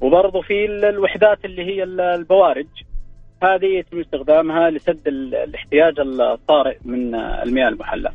وبرضه 0.00 0.40
في 0.40 0.64
الوحدات 0.88 1.44
اللي 1.44 1.62
هي 1.62 1.82
البوارج. 1.82 2.66
هذه 3.42 3.78
يتم 3.78 4.00
استخدامها 4.00 4.70
لسد 4.70 5.08
الاحتياج 5.08 6.00
الطارئ 6.00 6.78
من 6.84 7.14
المياه 7.14 7.68
المحلاه 7.68 8.12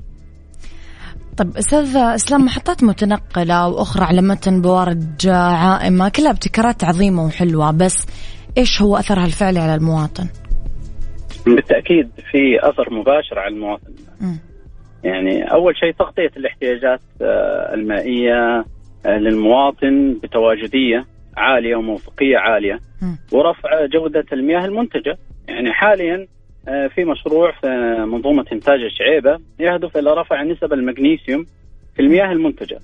طيب 1.38 1.58
أستاذ 1.58 1.98
إسلام 1.98 2.46
محطات 2.46 2.84
متنقلة 2.84 3.68
وأخرى 3.68 4.06
على 4.06 4.22
متن 4.22 4.62
بوارج 4.62 5.28
عائمة 5.28 6.10
كلها 6.10 6.32
ابتكارات 6.32 6.84
عظيمة 6.84 7.26
وحلوة 7.26 7.72
بس 7.72 8.08
إيش 8.58 8.82
هو 8.82 8.98
أثرها 8.98 9.26
الفعلي 9.26 9.60
على 9.60 9.76
المواطن؟ 9.76 10.28
بالتأكيد 11.46 12.10
في 12.32 12.60
أثر 12.70 12.94
مباشر 12.94 13.40
على 13.40 13.54
المواطن. 13.54 13.92
م. 14.22 14.36
يعني 15.04 15.52
أول 15.52 15.78
شيء 15.78 15.92
تغطية 15.92 16.32
الاحتياجات 16.38 17.00
آه، 17.22 17.74
المائية 17.74 18.66
آه، 19.06 19.18
للمواطن 19.18 20.20
بتواجدية 20.24 21.06
عالية 21.38 21.76
وموثوقيه 21.76 22.38
عالية 22.38 22.80
م. 23.02 23.36
ورفع 23.36 23.86
جودة 23.86 24.26
المياه 24.34 24.66
المنتجة 24.66 25.18
يعني 25.48 25.74
حاليا 25.74 26.28
آه، 26.68 26.88
في 26.88 27.06
مشروع 27.06 27.52
في 27.52 27.68
منظومة 28.08 28.46
إنتاج 28.52 28.80
الشعيبة 28.82 29.40
يهدف 29.60 29.98
إلى 29.98 30.14
رفع 30.14 30.44
نسب 30.44 30.74
المغنيسيوم 30.74 31.46
في 31.96 32.02
المياه 32.02 32.32
المنتجة 32.32 32.80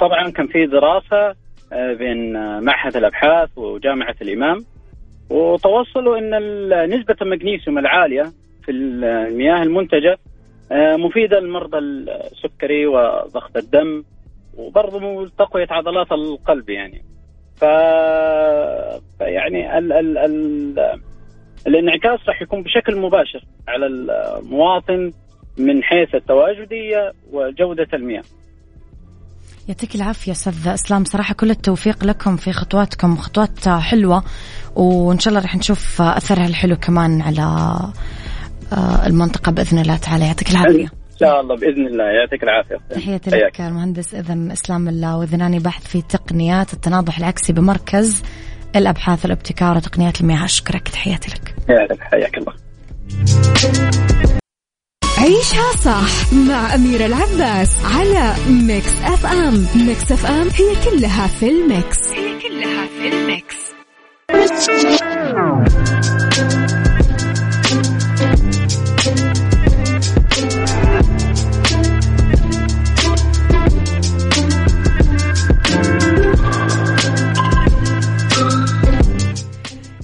طبعا 0.00 0.30
كان 0.30 0.46
في 0.46 0.66
دراسة 0.66 1.34
بين 1.98 2.32
معهد 2.60 2.96
الأبحاث 2.96 3.58
وجامعة 3.58 4.14
الإمام 4.22 4.64
وتوصلوا 5.30 6.18
أن 6.18 6.30
نسبة 6.90 7.16
المغنيسيوم 7.22 7.78
العالية 7.78 8.32
في 8.64 8.70
المياه 8.70 9.62
المنتجة 9.62 10.18
مفيدة 10.72 11.40
لمرضى 11.40 11.78
السكري 11.78 12.86
وضغط 12.86 13.56
الدم 13.56 14.04
وبرضه 14.56 15.28
تقوية 15.28 15.66
عضلات 15.70 16.12
القلب 16.12 16.70
يعني. 16.70 17.04
ف 17.56 17.62
يعني 19.20 19.78
ال... 19.78 19.92
ال... 19.92 20.18
ال... 20.18 21.00
الانعكاس 21.66 22.28
راح 22.28 22.42
يكون 22.42 22.62
بشكل 22.62 22.96
مباشر 22.96 23.44
على 23.68 23.86
المواطن 23.86 25.12
من 25.58 25.82
حيث 25.82 26.14
التواجدية 26.14 27.12
وجودة 27.32 27.88
المياه. 27.94 28.22
يعطيك 29.68 29.94
العافية 29.94 30.32
أستاذ 30.32 30.68
إسلام. 30.68 31.04
صراحة 31.04 31.34
كل 31.34 31.50
التوفيق 31.50 32.04
لكم 32.04 32.36
في 32.36 32.52
خطواتكم 32.52 33.16
خطوات 33.16 33.68
حلوة 33.68 34.24
وإن 34.76 35.18
شاء 35.18 35.34
الله 35.34 35.44
رح 35.44 35.56
نشوف 35.56 36.02
أثرها 36.02 36.46
الحلو 36.46 36.76
كمان 36.76 37.22
على 37.22 37.42
آه، 38.72 39.06
المنطقة 39.06 39.52
بإذن 39.52 39.78
الله 39.78 39.96
تعالى. 39.96 40.26
يعطيك 40.26 40.50
العافية. 40.50 40.84
إن 40.84 41.18
شاء 41.20 41.40
الله 41.40 41.56
بإذن 41.56 41.86
الله. 41.86 42.04
يعطيك 42.04 42.42
العافية. 42.42 42.76
تحياتي 42.90 43.30
لك 43.30 43.60
المهندس 43.60 44.14
إذن 44.14 44.50
إسلام 44.50 44.88
الله 44.88 45.16
وذناني 45.16 45.58
بحث 45.58 45.86
في 45.86 46.02
تقنيات 46.02 46.72
التناضح 46.72 47.18
العكسي 47.18 47.52
بمركز 47.52 48.22
الأبحاث 48.76 49.24
والابتكار 49.24 49.76
وتقنيات 49.76 50.20
المياه. 50.20 50.44
أشكرك. 50.44 50.88
تحياتي 50.88 51.30
لك. 51.30 51.54
حياك 52.00 52.38
الله. 52.38 52.54
عيشها 55.24 55.72
صح 55.84 56.32
مع 56.32 56.74
أميرة 56.74 57.06
العباس 57.06 57.70
على 57.84 58.34
Mix 58.48 58.92
FM. 59.04 59.66
Mix 59.74 60.12
FM 60.12 60.48
هي 60.48 60.90
كلها 60.90 61.26
في 61.26 61.48
ال 61.48 61.58
mix. 61.58 61.98
هي 62.12 62.40
كلها 62.40 62.86
في 62.86 63.08
ال 63.08 63.18
mix. 63.18 63.56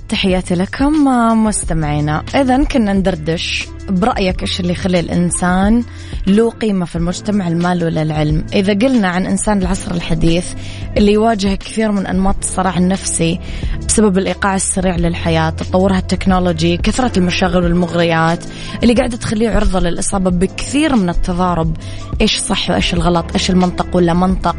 تحياتي 0.08 0.54
لكم 0.54 1.04
مستمعينا. 1.44 2.24
إذا 2.34 2.64
كنا 2.64 2.92
ندردش. 2.92 3.68
برأيك 3.90 4.42
إيش 4.42 4.60
اللي 4.60 4.72
يخلي 4.72 5.00
الإنسان 5.00 5.84
له 6.26 6.50
قيمة 6.50 6.84
في 6.84 6.96
المجتمع 6.96 7.48
المال 7.48 7.84
ولا 7.84 8.02
العلم؟ 8.02 8.46
إذا 8.54 8.72
قلنا 8.72 9.08
عن 9.08 9.26
إنسان 9.26 9.58
العصر 9.58 9.90
الحديث 9.90 10.46
اللي 10.96 11.12
يواجه 11.12 11.54
كثير 11.54 11.92
من 11.92 12.06
أنماط 12.06 12.36
الصراع 12.42 12.76
النفسي 12.78 13.40
بسبب 13.88 14.18
الإيقاع 14.18 14.54
السريع 14.54 14.96
للحياة 14.96 15.50
تطورها 15.50 15.98
التكنولوجي 15.98 16.76
كثرة 16.76 17.18
المشاغل 17.18 17.64
والمغريات 17.64 18.44
اللي 18.82 18.94
قاعدة 18.94 19.16
تخليه 19.16 19.50
عرضة 19.50 19.80
للإصابة 19.80 20.30
بكثير 20.30 20.96
من 20.96 21.08
التضارب. 21.08 21.76
إيش 22.20 22.38
صح 22.38 22.70
وإيش 22.70 22.94
الغلط؟ 22.94 23.24
إيش 23.34 23.50
المنطق 23.50 23.96
ولا 23.96 24.14
منطق؟ 24.14 24.56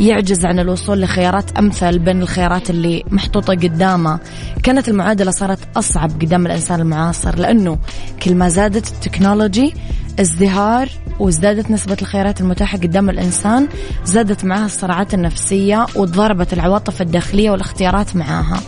يعجز 0.00 0.46
عن 0.46 0.58
الوصول 0.58 1.00
لخيارات 1.00 1.58
أمثل 1.58 1.98
بين 1.98 2.22
الخيارات 2.22 2.70
اللي 2.70 3.04
محطوطة 3.10 3.54
قدامه. 3.54 4.18
كانت 4.62 4.88
المعادلة 4.88 5.30
صارت 5.30 5.58
أصعب 5.76 6.10
قدام 6.10 6.46
الإنسان 6.46 6.80
المعاصر 6.80 7.38
لأنه 7.38 7.78
كل 8.22 8.34
ما 8.34 8.48
زادت 8.74 8.92
التكنولوجي 8.92 9.74
ازدهار 10.20 10.88
وازدادت 11.18 11.70
نسبة 11.70 11.96
الخيارات 12.02 12.40
المتاحة 12.40 12.78
قدام 12.78 13.10
الإنسان 13.10 13.68
زادت 14.04 14.44
معها 14.44 14.66
الصراعات 14.66 15.14
النفسية 15.14 15.86
وتضاربت 15.96 16.52
العواطف 16.52 17.02
الداخلية 17.02 17.50
والاختيارات 17.50 18.16
معاها. 18.16 18.60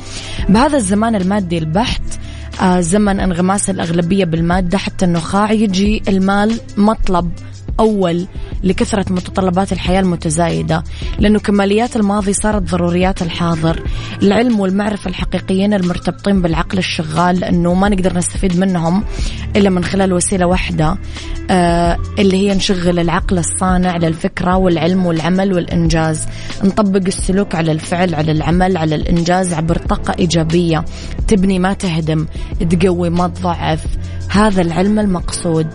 بهذا 0.49 0.77
الزمان 0.77 1.15
المادي 1.15 1.59
البحت 1.59 2.03
آه 2.63 2.81
زمن 2.81 3.21
انغماس 3.21 3.71
الأغلبية 3.71 4.25
بالمادة 4.25 4.79
حتى 4.79 5.05
النخاع 5.05 5.53
يجي 5.53 6.03
المال 6.09 6.61
مطلب. 6.77 7.31
أول 7.81 8.27
لكثرة 8.63 9.13
متطلبات 9.13 9.73
الحياة 9.73 10.01
المتزايدة 10.01 10.85
لأنه 11.19 11.39
كماليات 11.39 11.97
الماضي 11.97 12.33
صارت 12.33 12.63
ضروريات 12.63 13.23
الحاضر. 13.23 13.83
العلم 14.23 14.61
والمعرفة 14.61 15.09
الحقيقيين 15.09 15.75
المرتبطين 15.75 16.43
بالعقل 16.43 16.79
الشغال 16.79 17.41
لأنه 17.41 17.75
ما 17.75 17.89
نقدر 17.89 18.15
نستفيد 18.15 18.59
منهم 18.59 19.05
إلا 19.57 19.71
من 19.71 19.85
خلال 19.85 20.13
وسيلة 20.13 20.47
واحدة 20.47 20.99
آه 21.51 21.99
اللي 22.19 22.37
هي 22.37 22.55
نشغل 22.55 22.99
العقل 22.99 23.39
الصانع 23.39 23.97
للفكرة 23.97 24.57
والعلم 24.57 25.07
والعمل 25.07 25.53
والإنجاز. 25.53 26.27
نطبق 26.65 27.07
السلوك 27.07 27.55
على 27.55 27.73
الفعل 27.73 28.15
على 28.15 28.33
العمل 28.33 28.77
على 28.77 28.95
الإنجاز 28.95 29.53
عبر 29.53 29.79
طاقة 29.79 30.15
إيجابية 30.19 30.85
تبني 31.29 31.59
ما 31.59 31.73
تهدم 31.73 32.27
تقوي 32.71 33.11
ما 33.11 33.29
تضعف. 33.29 33.85
هذا 34.31 34.63
العلم 34.63 34.99
المقصود. 34.99 35.67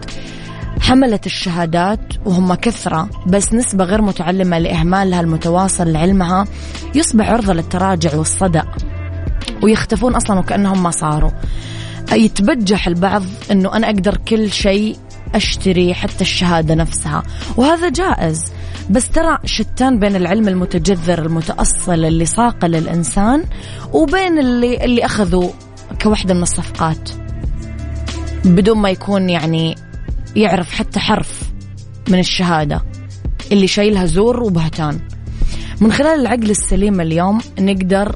حملة 0.81 1.19
الشهادات 1.25 1.99
وهم 2.25 2.53
كثرة 2.53 3.09
بس 3.27 3.53
نسبة 3.53 3.83
غير 3.83 4.01
متعلمة 4.01 4.59
لإهمالها 4.59 5.21
المتواصل 5.21 5.91
لعلمها 5.91 6.45
يصبح 6.95 7.29
عرضة 7.29 7.53
للتراجع 7.53 8.15
والصدأ. 8.15 8.63
ويختفون 9.63 10.15
أصلا 10.15 10.39
وكأنهم 10.39 10.83
ما 10.83 10.91
صاروا. 10.91 11.31
يتبجح 12.11 12.87
البعض 12.87 13.23
أنه 13.51 13.75
أنا 13.75 13.87
أقدر 13.87 14.17
كل 14.17 14.51
شيء 14.51 14.97
أشتري 15.35 15.93
حتى 15.93 16.21
الشهادة 16.21 16.75
نفسها. 16.75 17.23
وهذا 17.57 17.89
جائز. 17.89 18.43
بس 18.89 19.09
ترى 19.09 19.37
شتان 19.45 19.99
بين 19.99 20.15
العلم 20.15 20.47
المتجذر 20.47 21.25
المتأصل 21.25 22.05
اللي 22.05 22.25
صاقل 22.25 22.71
للإنسان 22.71 23.43
وبين 23.93 24.39
اللي, 24.39 24.85
اللي 24.85 25.05
أخذوا 25.05 25.49
كوحدة 26.01 26.33
من 26.33 26.41
الصفقات. 26.43 27.09
بدون 28.45 28.77
ما 28.77 28.89
يكون 28.89 29.29
يعني 29.29 29.75
يعرف 30.35 30.73
حتى 30.73 30.99
حرف 30.99 31.51
من 32.09 32.19
الشهادة 32.19 32.81
اللي 33.51 33.67
شايلها 33.67 34.05
زور 34.05 34.43
وبهتان. 34.43 34.99
من 35.81 35.91
خلال 35.91 36.19
العقل 36.19 36.49
السليم 36.49 37.01
اليوم 37.01 37.39
نقدر 37.59 38.15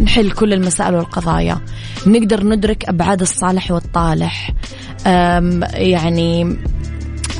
نحل 0.00 0.30
كل 0.30 0.52
المسائل 0.52 0.94
والقضايا. 0.94 1.60
نقدر 2.06 2.44
ندرك 2.44 2.88
أبعاد 2.88 3.20
الصالح 3.20 3.70
والطالح. 3.70 4.54
يعني 5.74 6.58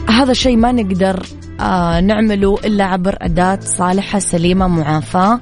هذا 0.09 0.33
شيء 0.33 0.57
ما 0.57 0.73
نقدر 0.73 1.27
نعمله 2.01 2.59
إلا 2.65 2.85
عبر 2.85 3.17
أداة 3.21 3.59
صالحة 3.63 4.19
سليمة 4.19 4.69
معافاة. 4.69 5.41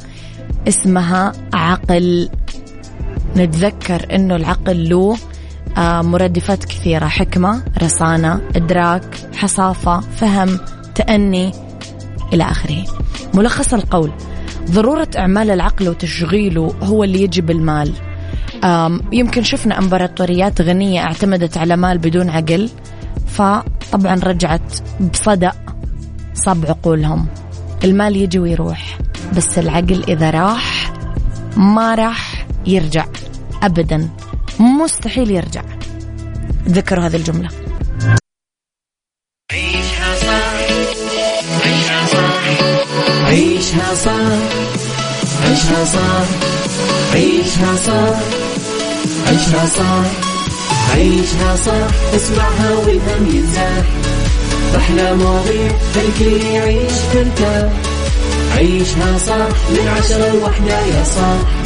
اسمها 0.68 1.32
عقل. 1.54 2.28
نتذكر 3.36 4.14
أنه 4.14 4.36
العقل 4.36 4.88
له 4.88 5.16
آه، 5.76 6.02
مرادفات 6.02 6.64
كثيرة. 6.64 7.06
حكمة 7.06 7.62
رصانة 7.82 8.40
إدراك 8.56 9.14
حصافة 9.34 10.00
فهم 10.00 10.58
تأني 10.94 11.52
إلى 12.32 12.44
آخره. 12.44 12.84
ملخص 13.34 13.74
القول. 13.74 14.12
ضرورة 14.70 15.08
إعمال 15.18 15.50
العقل 15.50 15.88
وتشغيله 15.88 16.74
هو 16.82 17.04
اللي 17.04 17.22
يجب 17.22 17.50
المال. 17.50 17.92
يمكن 19.12 19.42
شفنا 19.42 19.78
إمبراطوريات 19.78 20.60
غنية 20.60 21.00
اعتمدت 21.00 21.58
على 21.58 21.76
مال 21.76 21.98
بدون 21.98 22.30
عقل 22.30 22.70
فطبعا 23.26 24.14
رجعت 24.14 24.74
بصدأ 25.12 25.52
صب 26.34 26.66
عقولهم. 26.66 27.26
المال 27.84 28.16
يجي 28.16 28.38
ويروح 28.38 28.98
بس 29.36 29.58
العقل 29.58 30.04
إذا 30.08 30.30
راح 30.30 30.92
ما 31.56 31.94
راح 31.94 32.46
يرجع 32.66 33.04
أبدا. 33.62 34.08
مستحيل 34.60 35.30
يرجع. 35.30 35.62
ذكروا 36.68 37.06
هذه 37.06 37.16
الجملة. 37.16 37.48
عيشها 39.52 40.14
صح 40.14 40.52
عيشها 41.64 42.06
صح 42.06 42.42
عيشها 43.26 43.94
صح 43.94 44.36
عيشها 45.44 45.84
صح 45.84 46.26
عيشها 47.14 47.76
صح 47.76 48.16
عيشها 49.28 49.66
صح 49.66 50.06
عيشها 50.94 51.56
اسمعها 52.16 52.70
والهم 52.74 53.26
ينزاح 53.36 53.84
أحلى 54.76 55.14
مواضيع 55.14 55.72
خلي 55.94 56.54
يعيش 56.54 56.92
ترتاح 57.12 57.72
عيشها 58.56 59.18
صح 59.18 59.48
من 59.70 59.88
عشرة 59.98 60.32
لوحدة 60.32 60.80
يا 60.80 61.04
صاح 61.04 61.65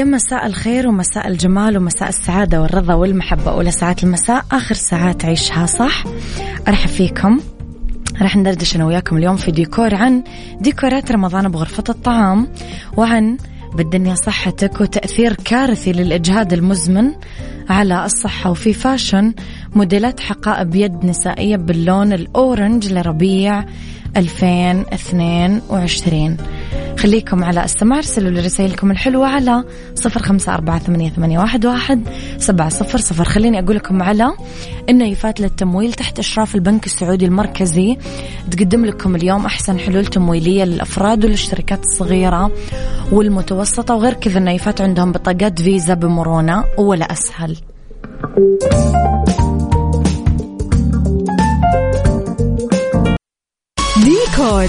يا 0.00 0.04
مساء 0.04 0.46
الخير 0.46 0.88
ومساء 0.88 1.28
الجمال 1.28 1.76
ومساء 1.76 2.08
السعادة 2.08 2.62
والرضا 2.62 2.94
والمحبة 2.94 3.50
أولى 3.50 3.70
ساعات 3.70 4.04
المساء 4.04 4.44
آخر 4.52 4.74
ساعات 4.74 5.24
عيشها 5.24 5.66
صح. 5.66 6.04
أرحب 6.68 6.88
فيكم. 6.88 7.40
راح 8.22 8.36
ندردش 8.36 8.76
أنا 8.76 8.86
وياكم 8.86 9.16
اليوم 9.16 9.36
في 9.36 9.50
ديكور 9.50 9.94
عن 9.94 10.22
ديكورات 10.60 11.12
رمضان 11.12 11.48
بغرفة 11.48 11.84
الطعام 11.88 12.48
وعن 12.96 13.36
بالدنيا 13.74 14.14
صحتك 14.14 14.80
وتأثير 14.80 15.34
كارثي 15.34 15.92
للإجهاد 15.92 16.52
المزمن 16.52 17.12
على 17.70 18.04
الصحة 18.04 18.50
وفي 18.50 18.72
fashion 18.72 19.34
موديلات 19.74 20.20
حقائب 20.20 20.74
يد 20.74 21.04
نسائية 21.04 21.56
باللون 21.56 22.12
ال 22.12 22.23
orange 22.23 22.92
لربيع 22.92 23.64
2022 24.16 26.36
خليكم 27.00 27.44
على 27.44 27.64
السماع 27.64 27.98
ارسلوا 27.98 28.30
لي 28.30 28.40
رسائلكم 28.40 28.90
الحلوة 28.90 29.26
على 29.26 29.64
صفر 29.94 30.22
خمسة 30.22 30.54
أربعة 30.54 30.78
ثمانية, 30.78 31.12
واحد, 31.38 32.02
سبعة 32.38 32.68
صفر 32.68 32.98
صفر. 32.98 33.24
خليني 33.24 33.60
أقول 33.60 33.76
لكم 33.76 34.02
على 34.02 34.32
إنه 34.88 35.08
يفات 35.08 35.40
للتمويل 35.40 35.92
تحت 35.92 36.18
إشراف 36.18 36.54
البنك 36.54 36.86
السعودي 36.86 37.24
المركزي. 37.24 37.96
تقدم 38.50 38.84
لكم 38.84 39.16
اليوم 39.16 39.46
أحسن 39.46 39.78
حلول 39.78 40.06
تمويلية 40.06 40.64
للأفراد 40.64 41.24
والشركات 41.24 41.84
الصغيرة 41.84 42.52
والمتوسطة 43.12 43.94
وغير 43.94 44.12
كذا 44.12 44.38
النايفات 44.38 44.80
عندهم 44.80 45.12
بطاقات 45.12 45.62
فيزا 45.62 45.94
بمرونة 45.94 46.64
ولا 46.78 47.12
أسهل. 47.12 47.56
ديكور. 54.04 54.68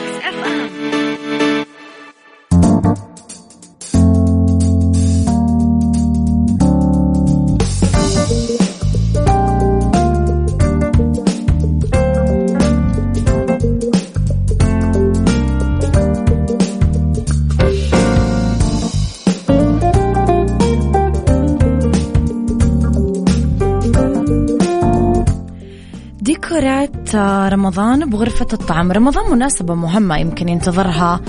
رمضان 27.15 28.09
بغرفة 28.09 28.47
الطعام. 28.53 28.91
رمضان 28.91 29.31
مناسبة 29.31 29.75
مهمة 29.75 30.17
يمكن 30.17 30.49
ينتظرها 30.49 31.21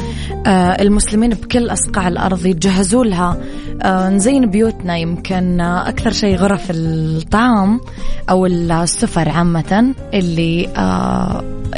آه، 0.46 0.82
المسلمين 0.82 1.30
بكل 1.30 1.72
أصقاع 1.72 2.08
الأرض 2.08 2.46
يتجهزوا 2.46 3.04
لها. 3.04 3.36
آه، 3.82 4.08
نزين 4.08 4.50
بيوتنا 4.50 4.96
يمكن 4.96 5.60
أكثر 5.60 6.12
شيء 6.12 6.36
غرف 6.36 6.66
الطعام 6.70 7.80
أو 8.30 8.46
السفر 8.46 9.28
عامة 9.28 9.94
اللي 10.14 10.68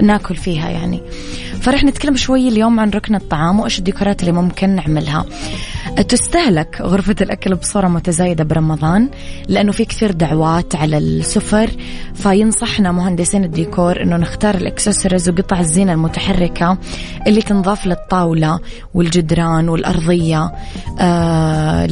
ناكل 0.02 0.36
فيها 0.36 0.68
يعني. 0.68 1.02
فرح 1.60 1.84
نتكلم 1.84 2.16
شوي 2.16 2.48
اليوم 2.48 2.80
عن 2.80 2.90
ركن 2.90 3.14
الطعام 3.14 3.60
وإيش 3.60 3.78
الديكورات 3.78 4.20
اللي 4.20 4.32
ممكن 4.32 4.70
نعملها. 4.70 5.24
تستهلك 6.02 6.80
غرفة 6.80 7.16
الأكل 7.20 7.54
بصورة 7.54 7.88
متزايدة 7.88 8.44
برمضان 8.44 9.08
لأنه 9.48 9.72
في 9.72 9.84
كثير 9.84 10.10
دعوات 10.10 10.74
على 10.76 10.98
السفر 10.98 11.70
فينصحنا 12.14 12.92
مهندسين 12.92 13.44
الديكور 13.44 14.02
أنه 14.02 14.16
نختار 14.16 14.54
الإكسسوارز 14.54 15.28
وقطع 15.28 15.60
الزينة 15.60 15.92
المتحركة 15.92 16.78
اللي 17.26 17.42
تنضاف 17.42 17.86
للطاولة 17.86 18.60
والجدران 18.94 19.68
والأرضية 19.68 20.52
آه 21.00 21.88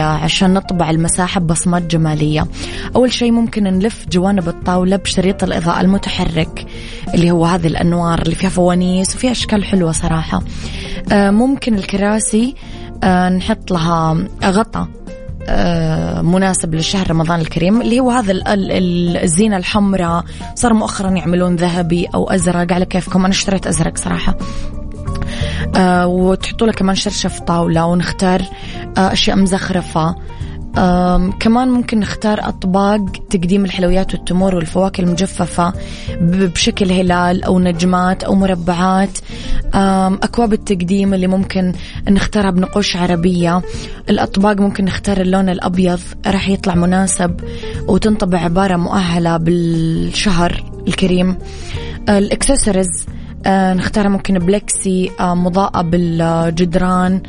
عشان 0.00 0.54
نطبع 0.54 0.90
المساحة 0.90 1.40
ببصمات 1.40 1.82
جمالية. 1.82 2.46
أول 2.96 3.12
شيء 3.12 3.32
ممكن 3.32 3.62
نلف 3.62 4.06
جوانب 4.08 4.48
الطاولة 4.48 4.96
بشريط 4.96 5.44
الإضاءة 5.44 5.80
المتحرك 5.80 6.66
اللي 7.14 7.30
هو 7.30 7.44
هذه 7.44 7.66
الأنوار 7.66 8.22
اللي 8.22 8.34
فيها 8.34 8.50
فوانيس 8.50 9.14
وفيها 9.16 9.30
أشكال 9.30 9.64
حلوة 9.64 9.92
صراحة. 9.92 10.42
آه 11.12 11.30
ممكن 11.30 11.74
الكراسي 11.74 12.54
نحط 13.36 13.70
لها 13.70 14.16
غطاء 14.44 14.88
آه 15.50 16.22
مناسب 16.22 16.74
لشهر 16.74 17.10
رمضان 17.10 17.40
الكريم 17.40 17.80
اللي 17.80 18.00
هو 18.00 18.10
هذا 18.10 18.32
الزينة 19.22 19.56
الحمراء. 19.56 20.24
صار 20.54 20.74
مؤخرا 20.74 21.10
يعملون 21.10 21.56
ذهبي 21.56 22.06
أو 22.14 22.30
أزرق 22.30 22.72
على 22.72 22.84
كيفكم. 22.84 23.20
أنا 23.20 23.28
اشتريت 23.28 23.66
أزرق 23.66 23.98
صراحة. 23.98 24.34
آه 25.76 26.06
وتحطوا 26.06 26.66
له 26.66 26.72
كمان 26.72 26.94
شرشف 26.94 27.40
طاولة 27.40 27.86
ونختار 27.86 28.42
آه 28.98 29.12
أشياء 29.12 29.36
مزخرفة. 29.36 30.16
كمان 31.40 31.68
ممكن 31.68 32.00
نختار 32.00 32.48
أطباق 32.48 33.00
تقديم 33.30 33.64
الحلويات 33.64 34.14
والتمور 34.14 34.54
والفواكه 34.54 35.00
المجففة 35.00 35.72
بشكل 36.20 36.92
هلال 36.92 37.44
أو 37.44 37.58
نجمات 37.58 38.24
أو 38.24 38.34
مربعات. 38.34 39.18
أكواب 40.22 40.52
التقديم 40.52 41.14
اللي 41.14 41.26
ممكن 41.26 41.72
نختارها 42.08 42.50
بنقوش 42.50 42.96
عربية. 42.96 43.62
الأطباق 44.10 44.60
ممكن 44.60 44.84
نختار 44.84 45.20
اللون 45.20 45.48
الأبيض 45.48 46.00
راح 46.26 46.48
يطلع 46.48 46.74
مناسب 46.74 47.40
وتنطبع 47.88 48.38
عبارة 48.38 48.76
مؤهلة 48.76 49.36
بالشهر 49.36 50.64
الكريم. 50.88 51.38
الإكسسوارز 52.08 53.06
آه 53.46 53.74
نختارها 53.74 54.08
ممكن 54.08 54.38
بلكسي 54.38 55.10
آه 55.20 55.34
مضاءة 55.34 55.82
بالجدران 55.82 57.22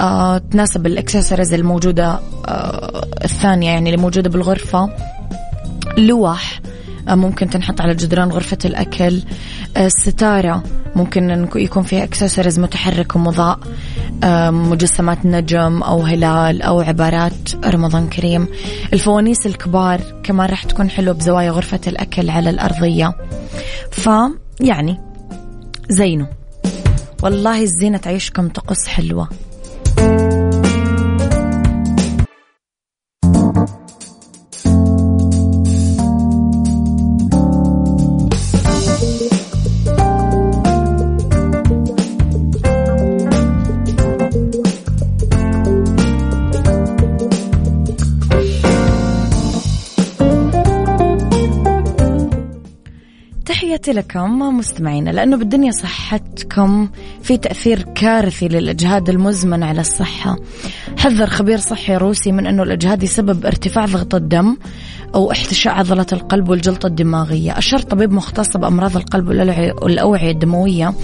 آه 0.00 0.38
تناسب 0.38 0.86
الاكسسوارز 0.86 1.54
الموجودة 1.54 2.20
الثانية 3.24 3.70
يعني 3.70 3.90
اللي 3.90 4.02
موجودة 4.02 4.30
بالغرفة. 4.30 4.90
لوح 5.98 6.60
ممكن 7.08 7.50
تنحط 7.50 7.80
على 7.80 7.94
جدران 7.94 8.28
غرفة 8.28 8.58
الأكل. 8.64 9.22
آه 9.76 9.88
ستارة 9.88 10.62
ممكن 10.96 11.48
يكون 11.56 11.82
فيها 11.82 12.04
اكسسوارز 12.04 12.58
متحرك 12.58 13.16
ومضاء 13.16 13.58
مجسمات 14.50 15.26
نجم 15.26 15.82
أو 15.82 16.02
هلال 16.02 16.62
أو 16.62 16.80
عبارات 16.80 17.64
رمضان 17.66 18.08
كريم. 18.08 18.48
الفوانيس 18.92 19.46
الكبار 19.46 20.00
كمان 20.22 20.50
راح 20.50 20.64
تكون 20.64 20.90
حلوة 20.90 21.14
بزوايا 21.14 21.50
غرفة 21.50 21.80
الأكل 21.86 22.30
على 22.30 22.50
الأرضية. 22.50 23.12
فيعني 23.90 25.00
زينوا 25.88 26.26
والله 27.22 27.62
الزينة 27.62 27.98
تعيشكم 27.98 28.48
طقوس 28.48 28.86
حلوة. 28.86 29.28
تحياتي 53.62 53.92
لكم 53.92 54.38
مستمعينا 54.58 55.10
لأنه 55.10 55.36
بالدنيا 55.36 55.70
صحتكم 55.70 56.88
في 57.22 57.36
تأثير 57.36 57.82
كارثي 57.82 58.48
للإجهاد 58.48 59.08
المزمن 59.08 59.62
على 59.62 59.80
الصحة. 59.80 60.36
حذر 60.98 61.26
خبير 61.26 61.58
صحي 61.58 61.96
روسي 61.96 62.32
من 62.32 62.46
أنه 62.46 62.62
الإجهاد 62.62 63.02
يسبب 63.02 63.46
ارتفاع 63.46 63.84
ضغط 63.84 64.14
الدم 64.14 64.56
أو 65.14 65.30
احتشاء 65.30 65.74
عضلة 65.74 66.06
القلب 66.12 66.48
والجلطة 66.48 66.86
الدماغية. 66.86 67.58
أشار 67.58 67.80
طبيب 67.80 68.12
مختص 68.12 68.56
بأمراض 68.56 68.96
القلب 68.96 69.28
والأوعية 69.82 70.30
الدموية 70.30 70.94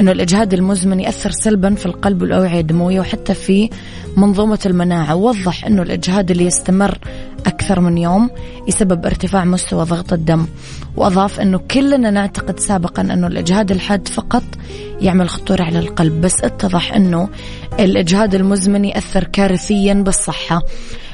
أنه 0.00 0.12
الإجهاد 0.12 0.54
المزمن 0.54 1.00
يأثر 1.00 1.30
سلبا 1.30 1.74
في 1.74 1.86
القلب 1.86 2.22
والأوعية 2.22 2.60
الدموية 2.60 3.00
وحتى 3.00 3.34
في 3.34 3.70
منظومة 4.16 4.60
المناعة. 4.66 5.14
ووضح 5.14 5.66
أنه 5.66 5.82
الإجهاد 5.82 6.30
اللي 6.30 6.46
يستمر 6.46 6.98
أكثر 7.72 7.84
من 7.84 7.98
يوم 7.98 8.30
يسبب 8.68 9.06
ارتفاع 9.06 9.44
مستوى 9.44 9.84
ضغط 9.84 10.12
الدم 10.12 10.46
وأضاف 10.96 11.40
أنه 11.40 11.58
كلنا 11.58 12.10
نعتقد 12.10 12.60
سابقا 12.60 13.02
أنه 13.02 13.26
الإجهاد 13.26 13.70
الحاد 13.70 14.08
فقط 14.08 14.42
يعمل 15.00 15.28
خطورة 15.28 15.62
على 15.62 15.78
القلب 15.78 16.20
بس 16.20 16.44
اتضح 16.44 16.94
أنه 16.94 17.28
الإجهاد 17.80 18.34
المزمن 18.34 18.84
يأثر 18.84 19.24
كارثيا 19.24 19.94
بالصحة 19.94 20.62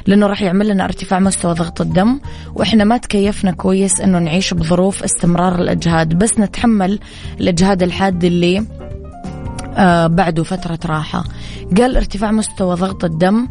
لأنه 0.07 0.27
راح 0.27 0.43
يعمل 0.43 0.69
لنا 0.69 0.85
ارتفاع 0.85 1.19
مستوى 1.19 1.55
ضغط 1.55 1.81
الدم 1.81 2.21
وإحنا 2.55 2.85
ما 2.85 2.97
تكيفنا 2.97 3.51
كويس 3.53 4.01
أنه 4.01 4.19
نعيش 4.19 4.55
بظروف 4.55 5.03
استمرار 5.03 5.55
الإجهاد 5.61 6.09
بس 6.15 6.39
نتحمل 6.39 6.99
الإجهاد 7.41 7.83
الحاد 7.83 8.25
اللي 8.25 8.65
آه 9.77 10.07
بعده 10.07 10.43
فترة 10.43 10.79
راحة. 10.87 11.25
قال 11.77 11.97
ارتفاع 11.97 12.31
مستوى 12.31 12.75
ضغط 12.77 13.05
الدم 13.05 13.49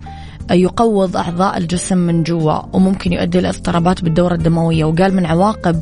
يقوض 0.52 1.18
أعضاء 1.18 1.58
الجسم 1.58 1.98
من 1.98 2.24
جوا 2.24 2.76
وممكن 2.76 3.14
يؤدي 3.14 3.40
لاضطرابات 3.40 4.04
بالدورة 4.04 4.34
الدموية. 4.34 4.86
وقال 4.86 5.16
من 5.16 5.26
عواقب 5.26 5.82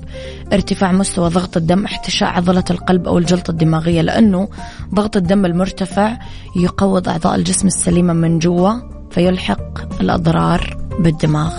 ارتفاع 0.54 0.92
مستوى 0.92 1.30
ضغط 1.30 1.58
الدم 1.58 1.86
احتشاء 1.86 2.30
عضلة 2.30 2.64
القلب 2.72 3.08
أو 3.08 3.18
الجلطة 3.18 3.52
الدماغية 3.52 4.02
لأنه 4.02 4.48
ضغط 4.94 5.18
الدم 5.18 5.46
المرتفع 5.46 6.18
يقوض 6.56 7.10
أعضاء 7.10 7.36
الجسم 7.36 7.68
السليمة 7.68 8.14
من 8.14 8.40
جوا 8.40 8.72
فيلحق 9.12 10.02
الأضرار 10.02 10.78
بالدماغ. 11.00 11.54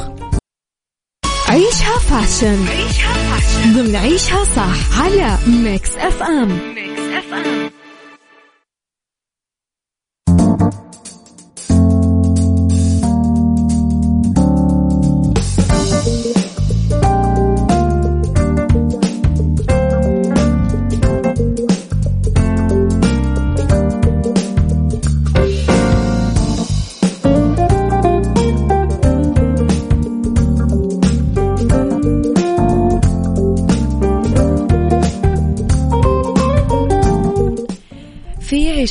عيشها 1.49 1.99
fashion. 1.99 2.67
عيشها 2.69 3.13
fashion. 3.13 3.73
ضمن 3.75 3.97
عيشها 3.97 4.45
صح 4.45 5.01
على 5.03 5.39
Mix 5.47 5.97
FM. 5.97 6.49
Mix 6.49 7.01
FM. 7.01 7.76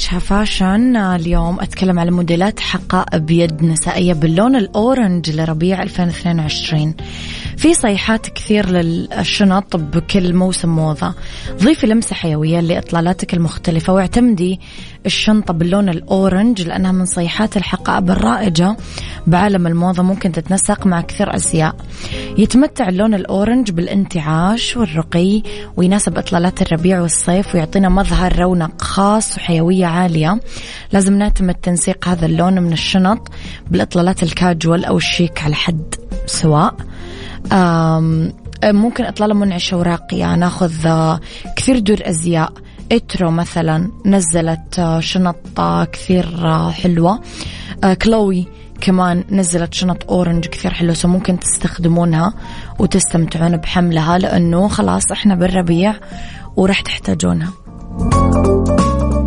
عيشها 0.06 0.20
fashion 0.20 0.96
اليوم 0.96 1.60
أتكلم 1.60 2.00
على 2.00 2.12
موديلات 2.12 2.60
حقائب 2.60 3.26
بيد 3.26 3.64
نسائية 3.64 4.14
باللون 4.14 4.56
ال 4.56 4.66
orange 4.66 5.30
لربيع 5.30 5.84
2022 5.84 6.96
في 7.58 7.74
صيحات 7.74 8.28
كثير 8.28 8.70
للشنط 8.70 9.76
بكل 9.76 10.34
موسم 10.34 10.70
موضة. 10.70 11.14
ضيفي 11.64 11.88
لمسة 11.88 12.16
حيوية 12.16 12.60
لإطلالاتك 12.60 13.34
المختلفة 13.34 13.94
واعتمدي 13.94 14.60
الشنطة 15.06 15.54
باللون 15.54 15.90
ال 15.90 16.00
orange 16.00 16.62
لأنها 16.62 16.92
من 16.92 17.06
صيحات 17.06 17.58
الحقائب 17.58 18.10
الرائجة 18.12 18.78
بعالم 19.28 19.68
الموضة 19.68 20.04
ممكن 20.04 20.32
تتنسق 20.32 20.88
مع 20.88 21.02
كثير 21.02 21.36
أزياء 21.36 21.76
يتمتع 22.38 22.90
اللون 22.90 23.14
ال 23.14 23.22
orange 23.22 23.72
بالانتعاش 23.72 24.78
والرقي 24.78 25.42
ويناسب 25.78 26.18
إطلالات 26.18 26.62
الربيع 26.62 27.02
والصيف 27.02 27.56
ويعطينا 27.56 27.90
مظهر 27.90 28.40
رونق 28.40 28.82
خاص 28.82 29.38
وحيوية 29.38 29.86
عالية. 29.86 30.40
لازم 30.92 31.14
نعتمد 31.14 31.56
تنسيق 31.56 32.08
هذا 32.08 32.26
اللون 32.26 32.60
من 32.60 32.74
الشنط 32.74 33.32
بالإطلالات 33.72 34.24
الكاجوال 34.24 34.86
أو 34.86 34.98
الشيك 34.98 35.44
على 35.44 35.56
حد 35.56 35.96
سواء. 36.26 36.76
ممكن 38.64 39.06
إطلالة 39.06 39.34
منعشة 39.34 39.78
وراقية 39.78 40.36
ناخذ 40.36 40.74
كثير 41.56 41.80
دور 41.80 41.98
أزياء. 42.02 42.54
Etro 42.92 43.32
مثلا 43.32 43.92
نزلت 44.06 44.98
شنط 45.00 45.62
كثير 45.92 46.26
حلوة. 46.72 47.20
Chloé 48.02 48.48
كمان 48.82 49.24
نزلت 49.32 49.74
شنط 49.74 50.12
orange 50.12 50.46
كثير 50.46 50.74
حلوة 50.74 50.94
so 50.94 51.08
ممكن 51.08 51.40
تستخدمونها 51.40 52.34
وتستمتعون 52.80 53.58
بحملها 53.58 54.18
لأنه 54.18 54.68
خلاص 54.68 55.12
إحنا 55.12 55.36
بالربيع 55.36 55.96
وراح 56.56 56.82
تحتاجونها. 56.82 57.50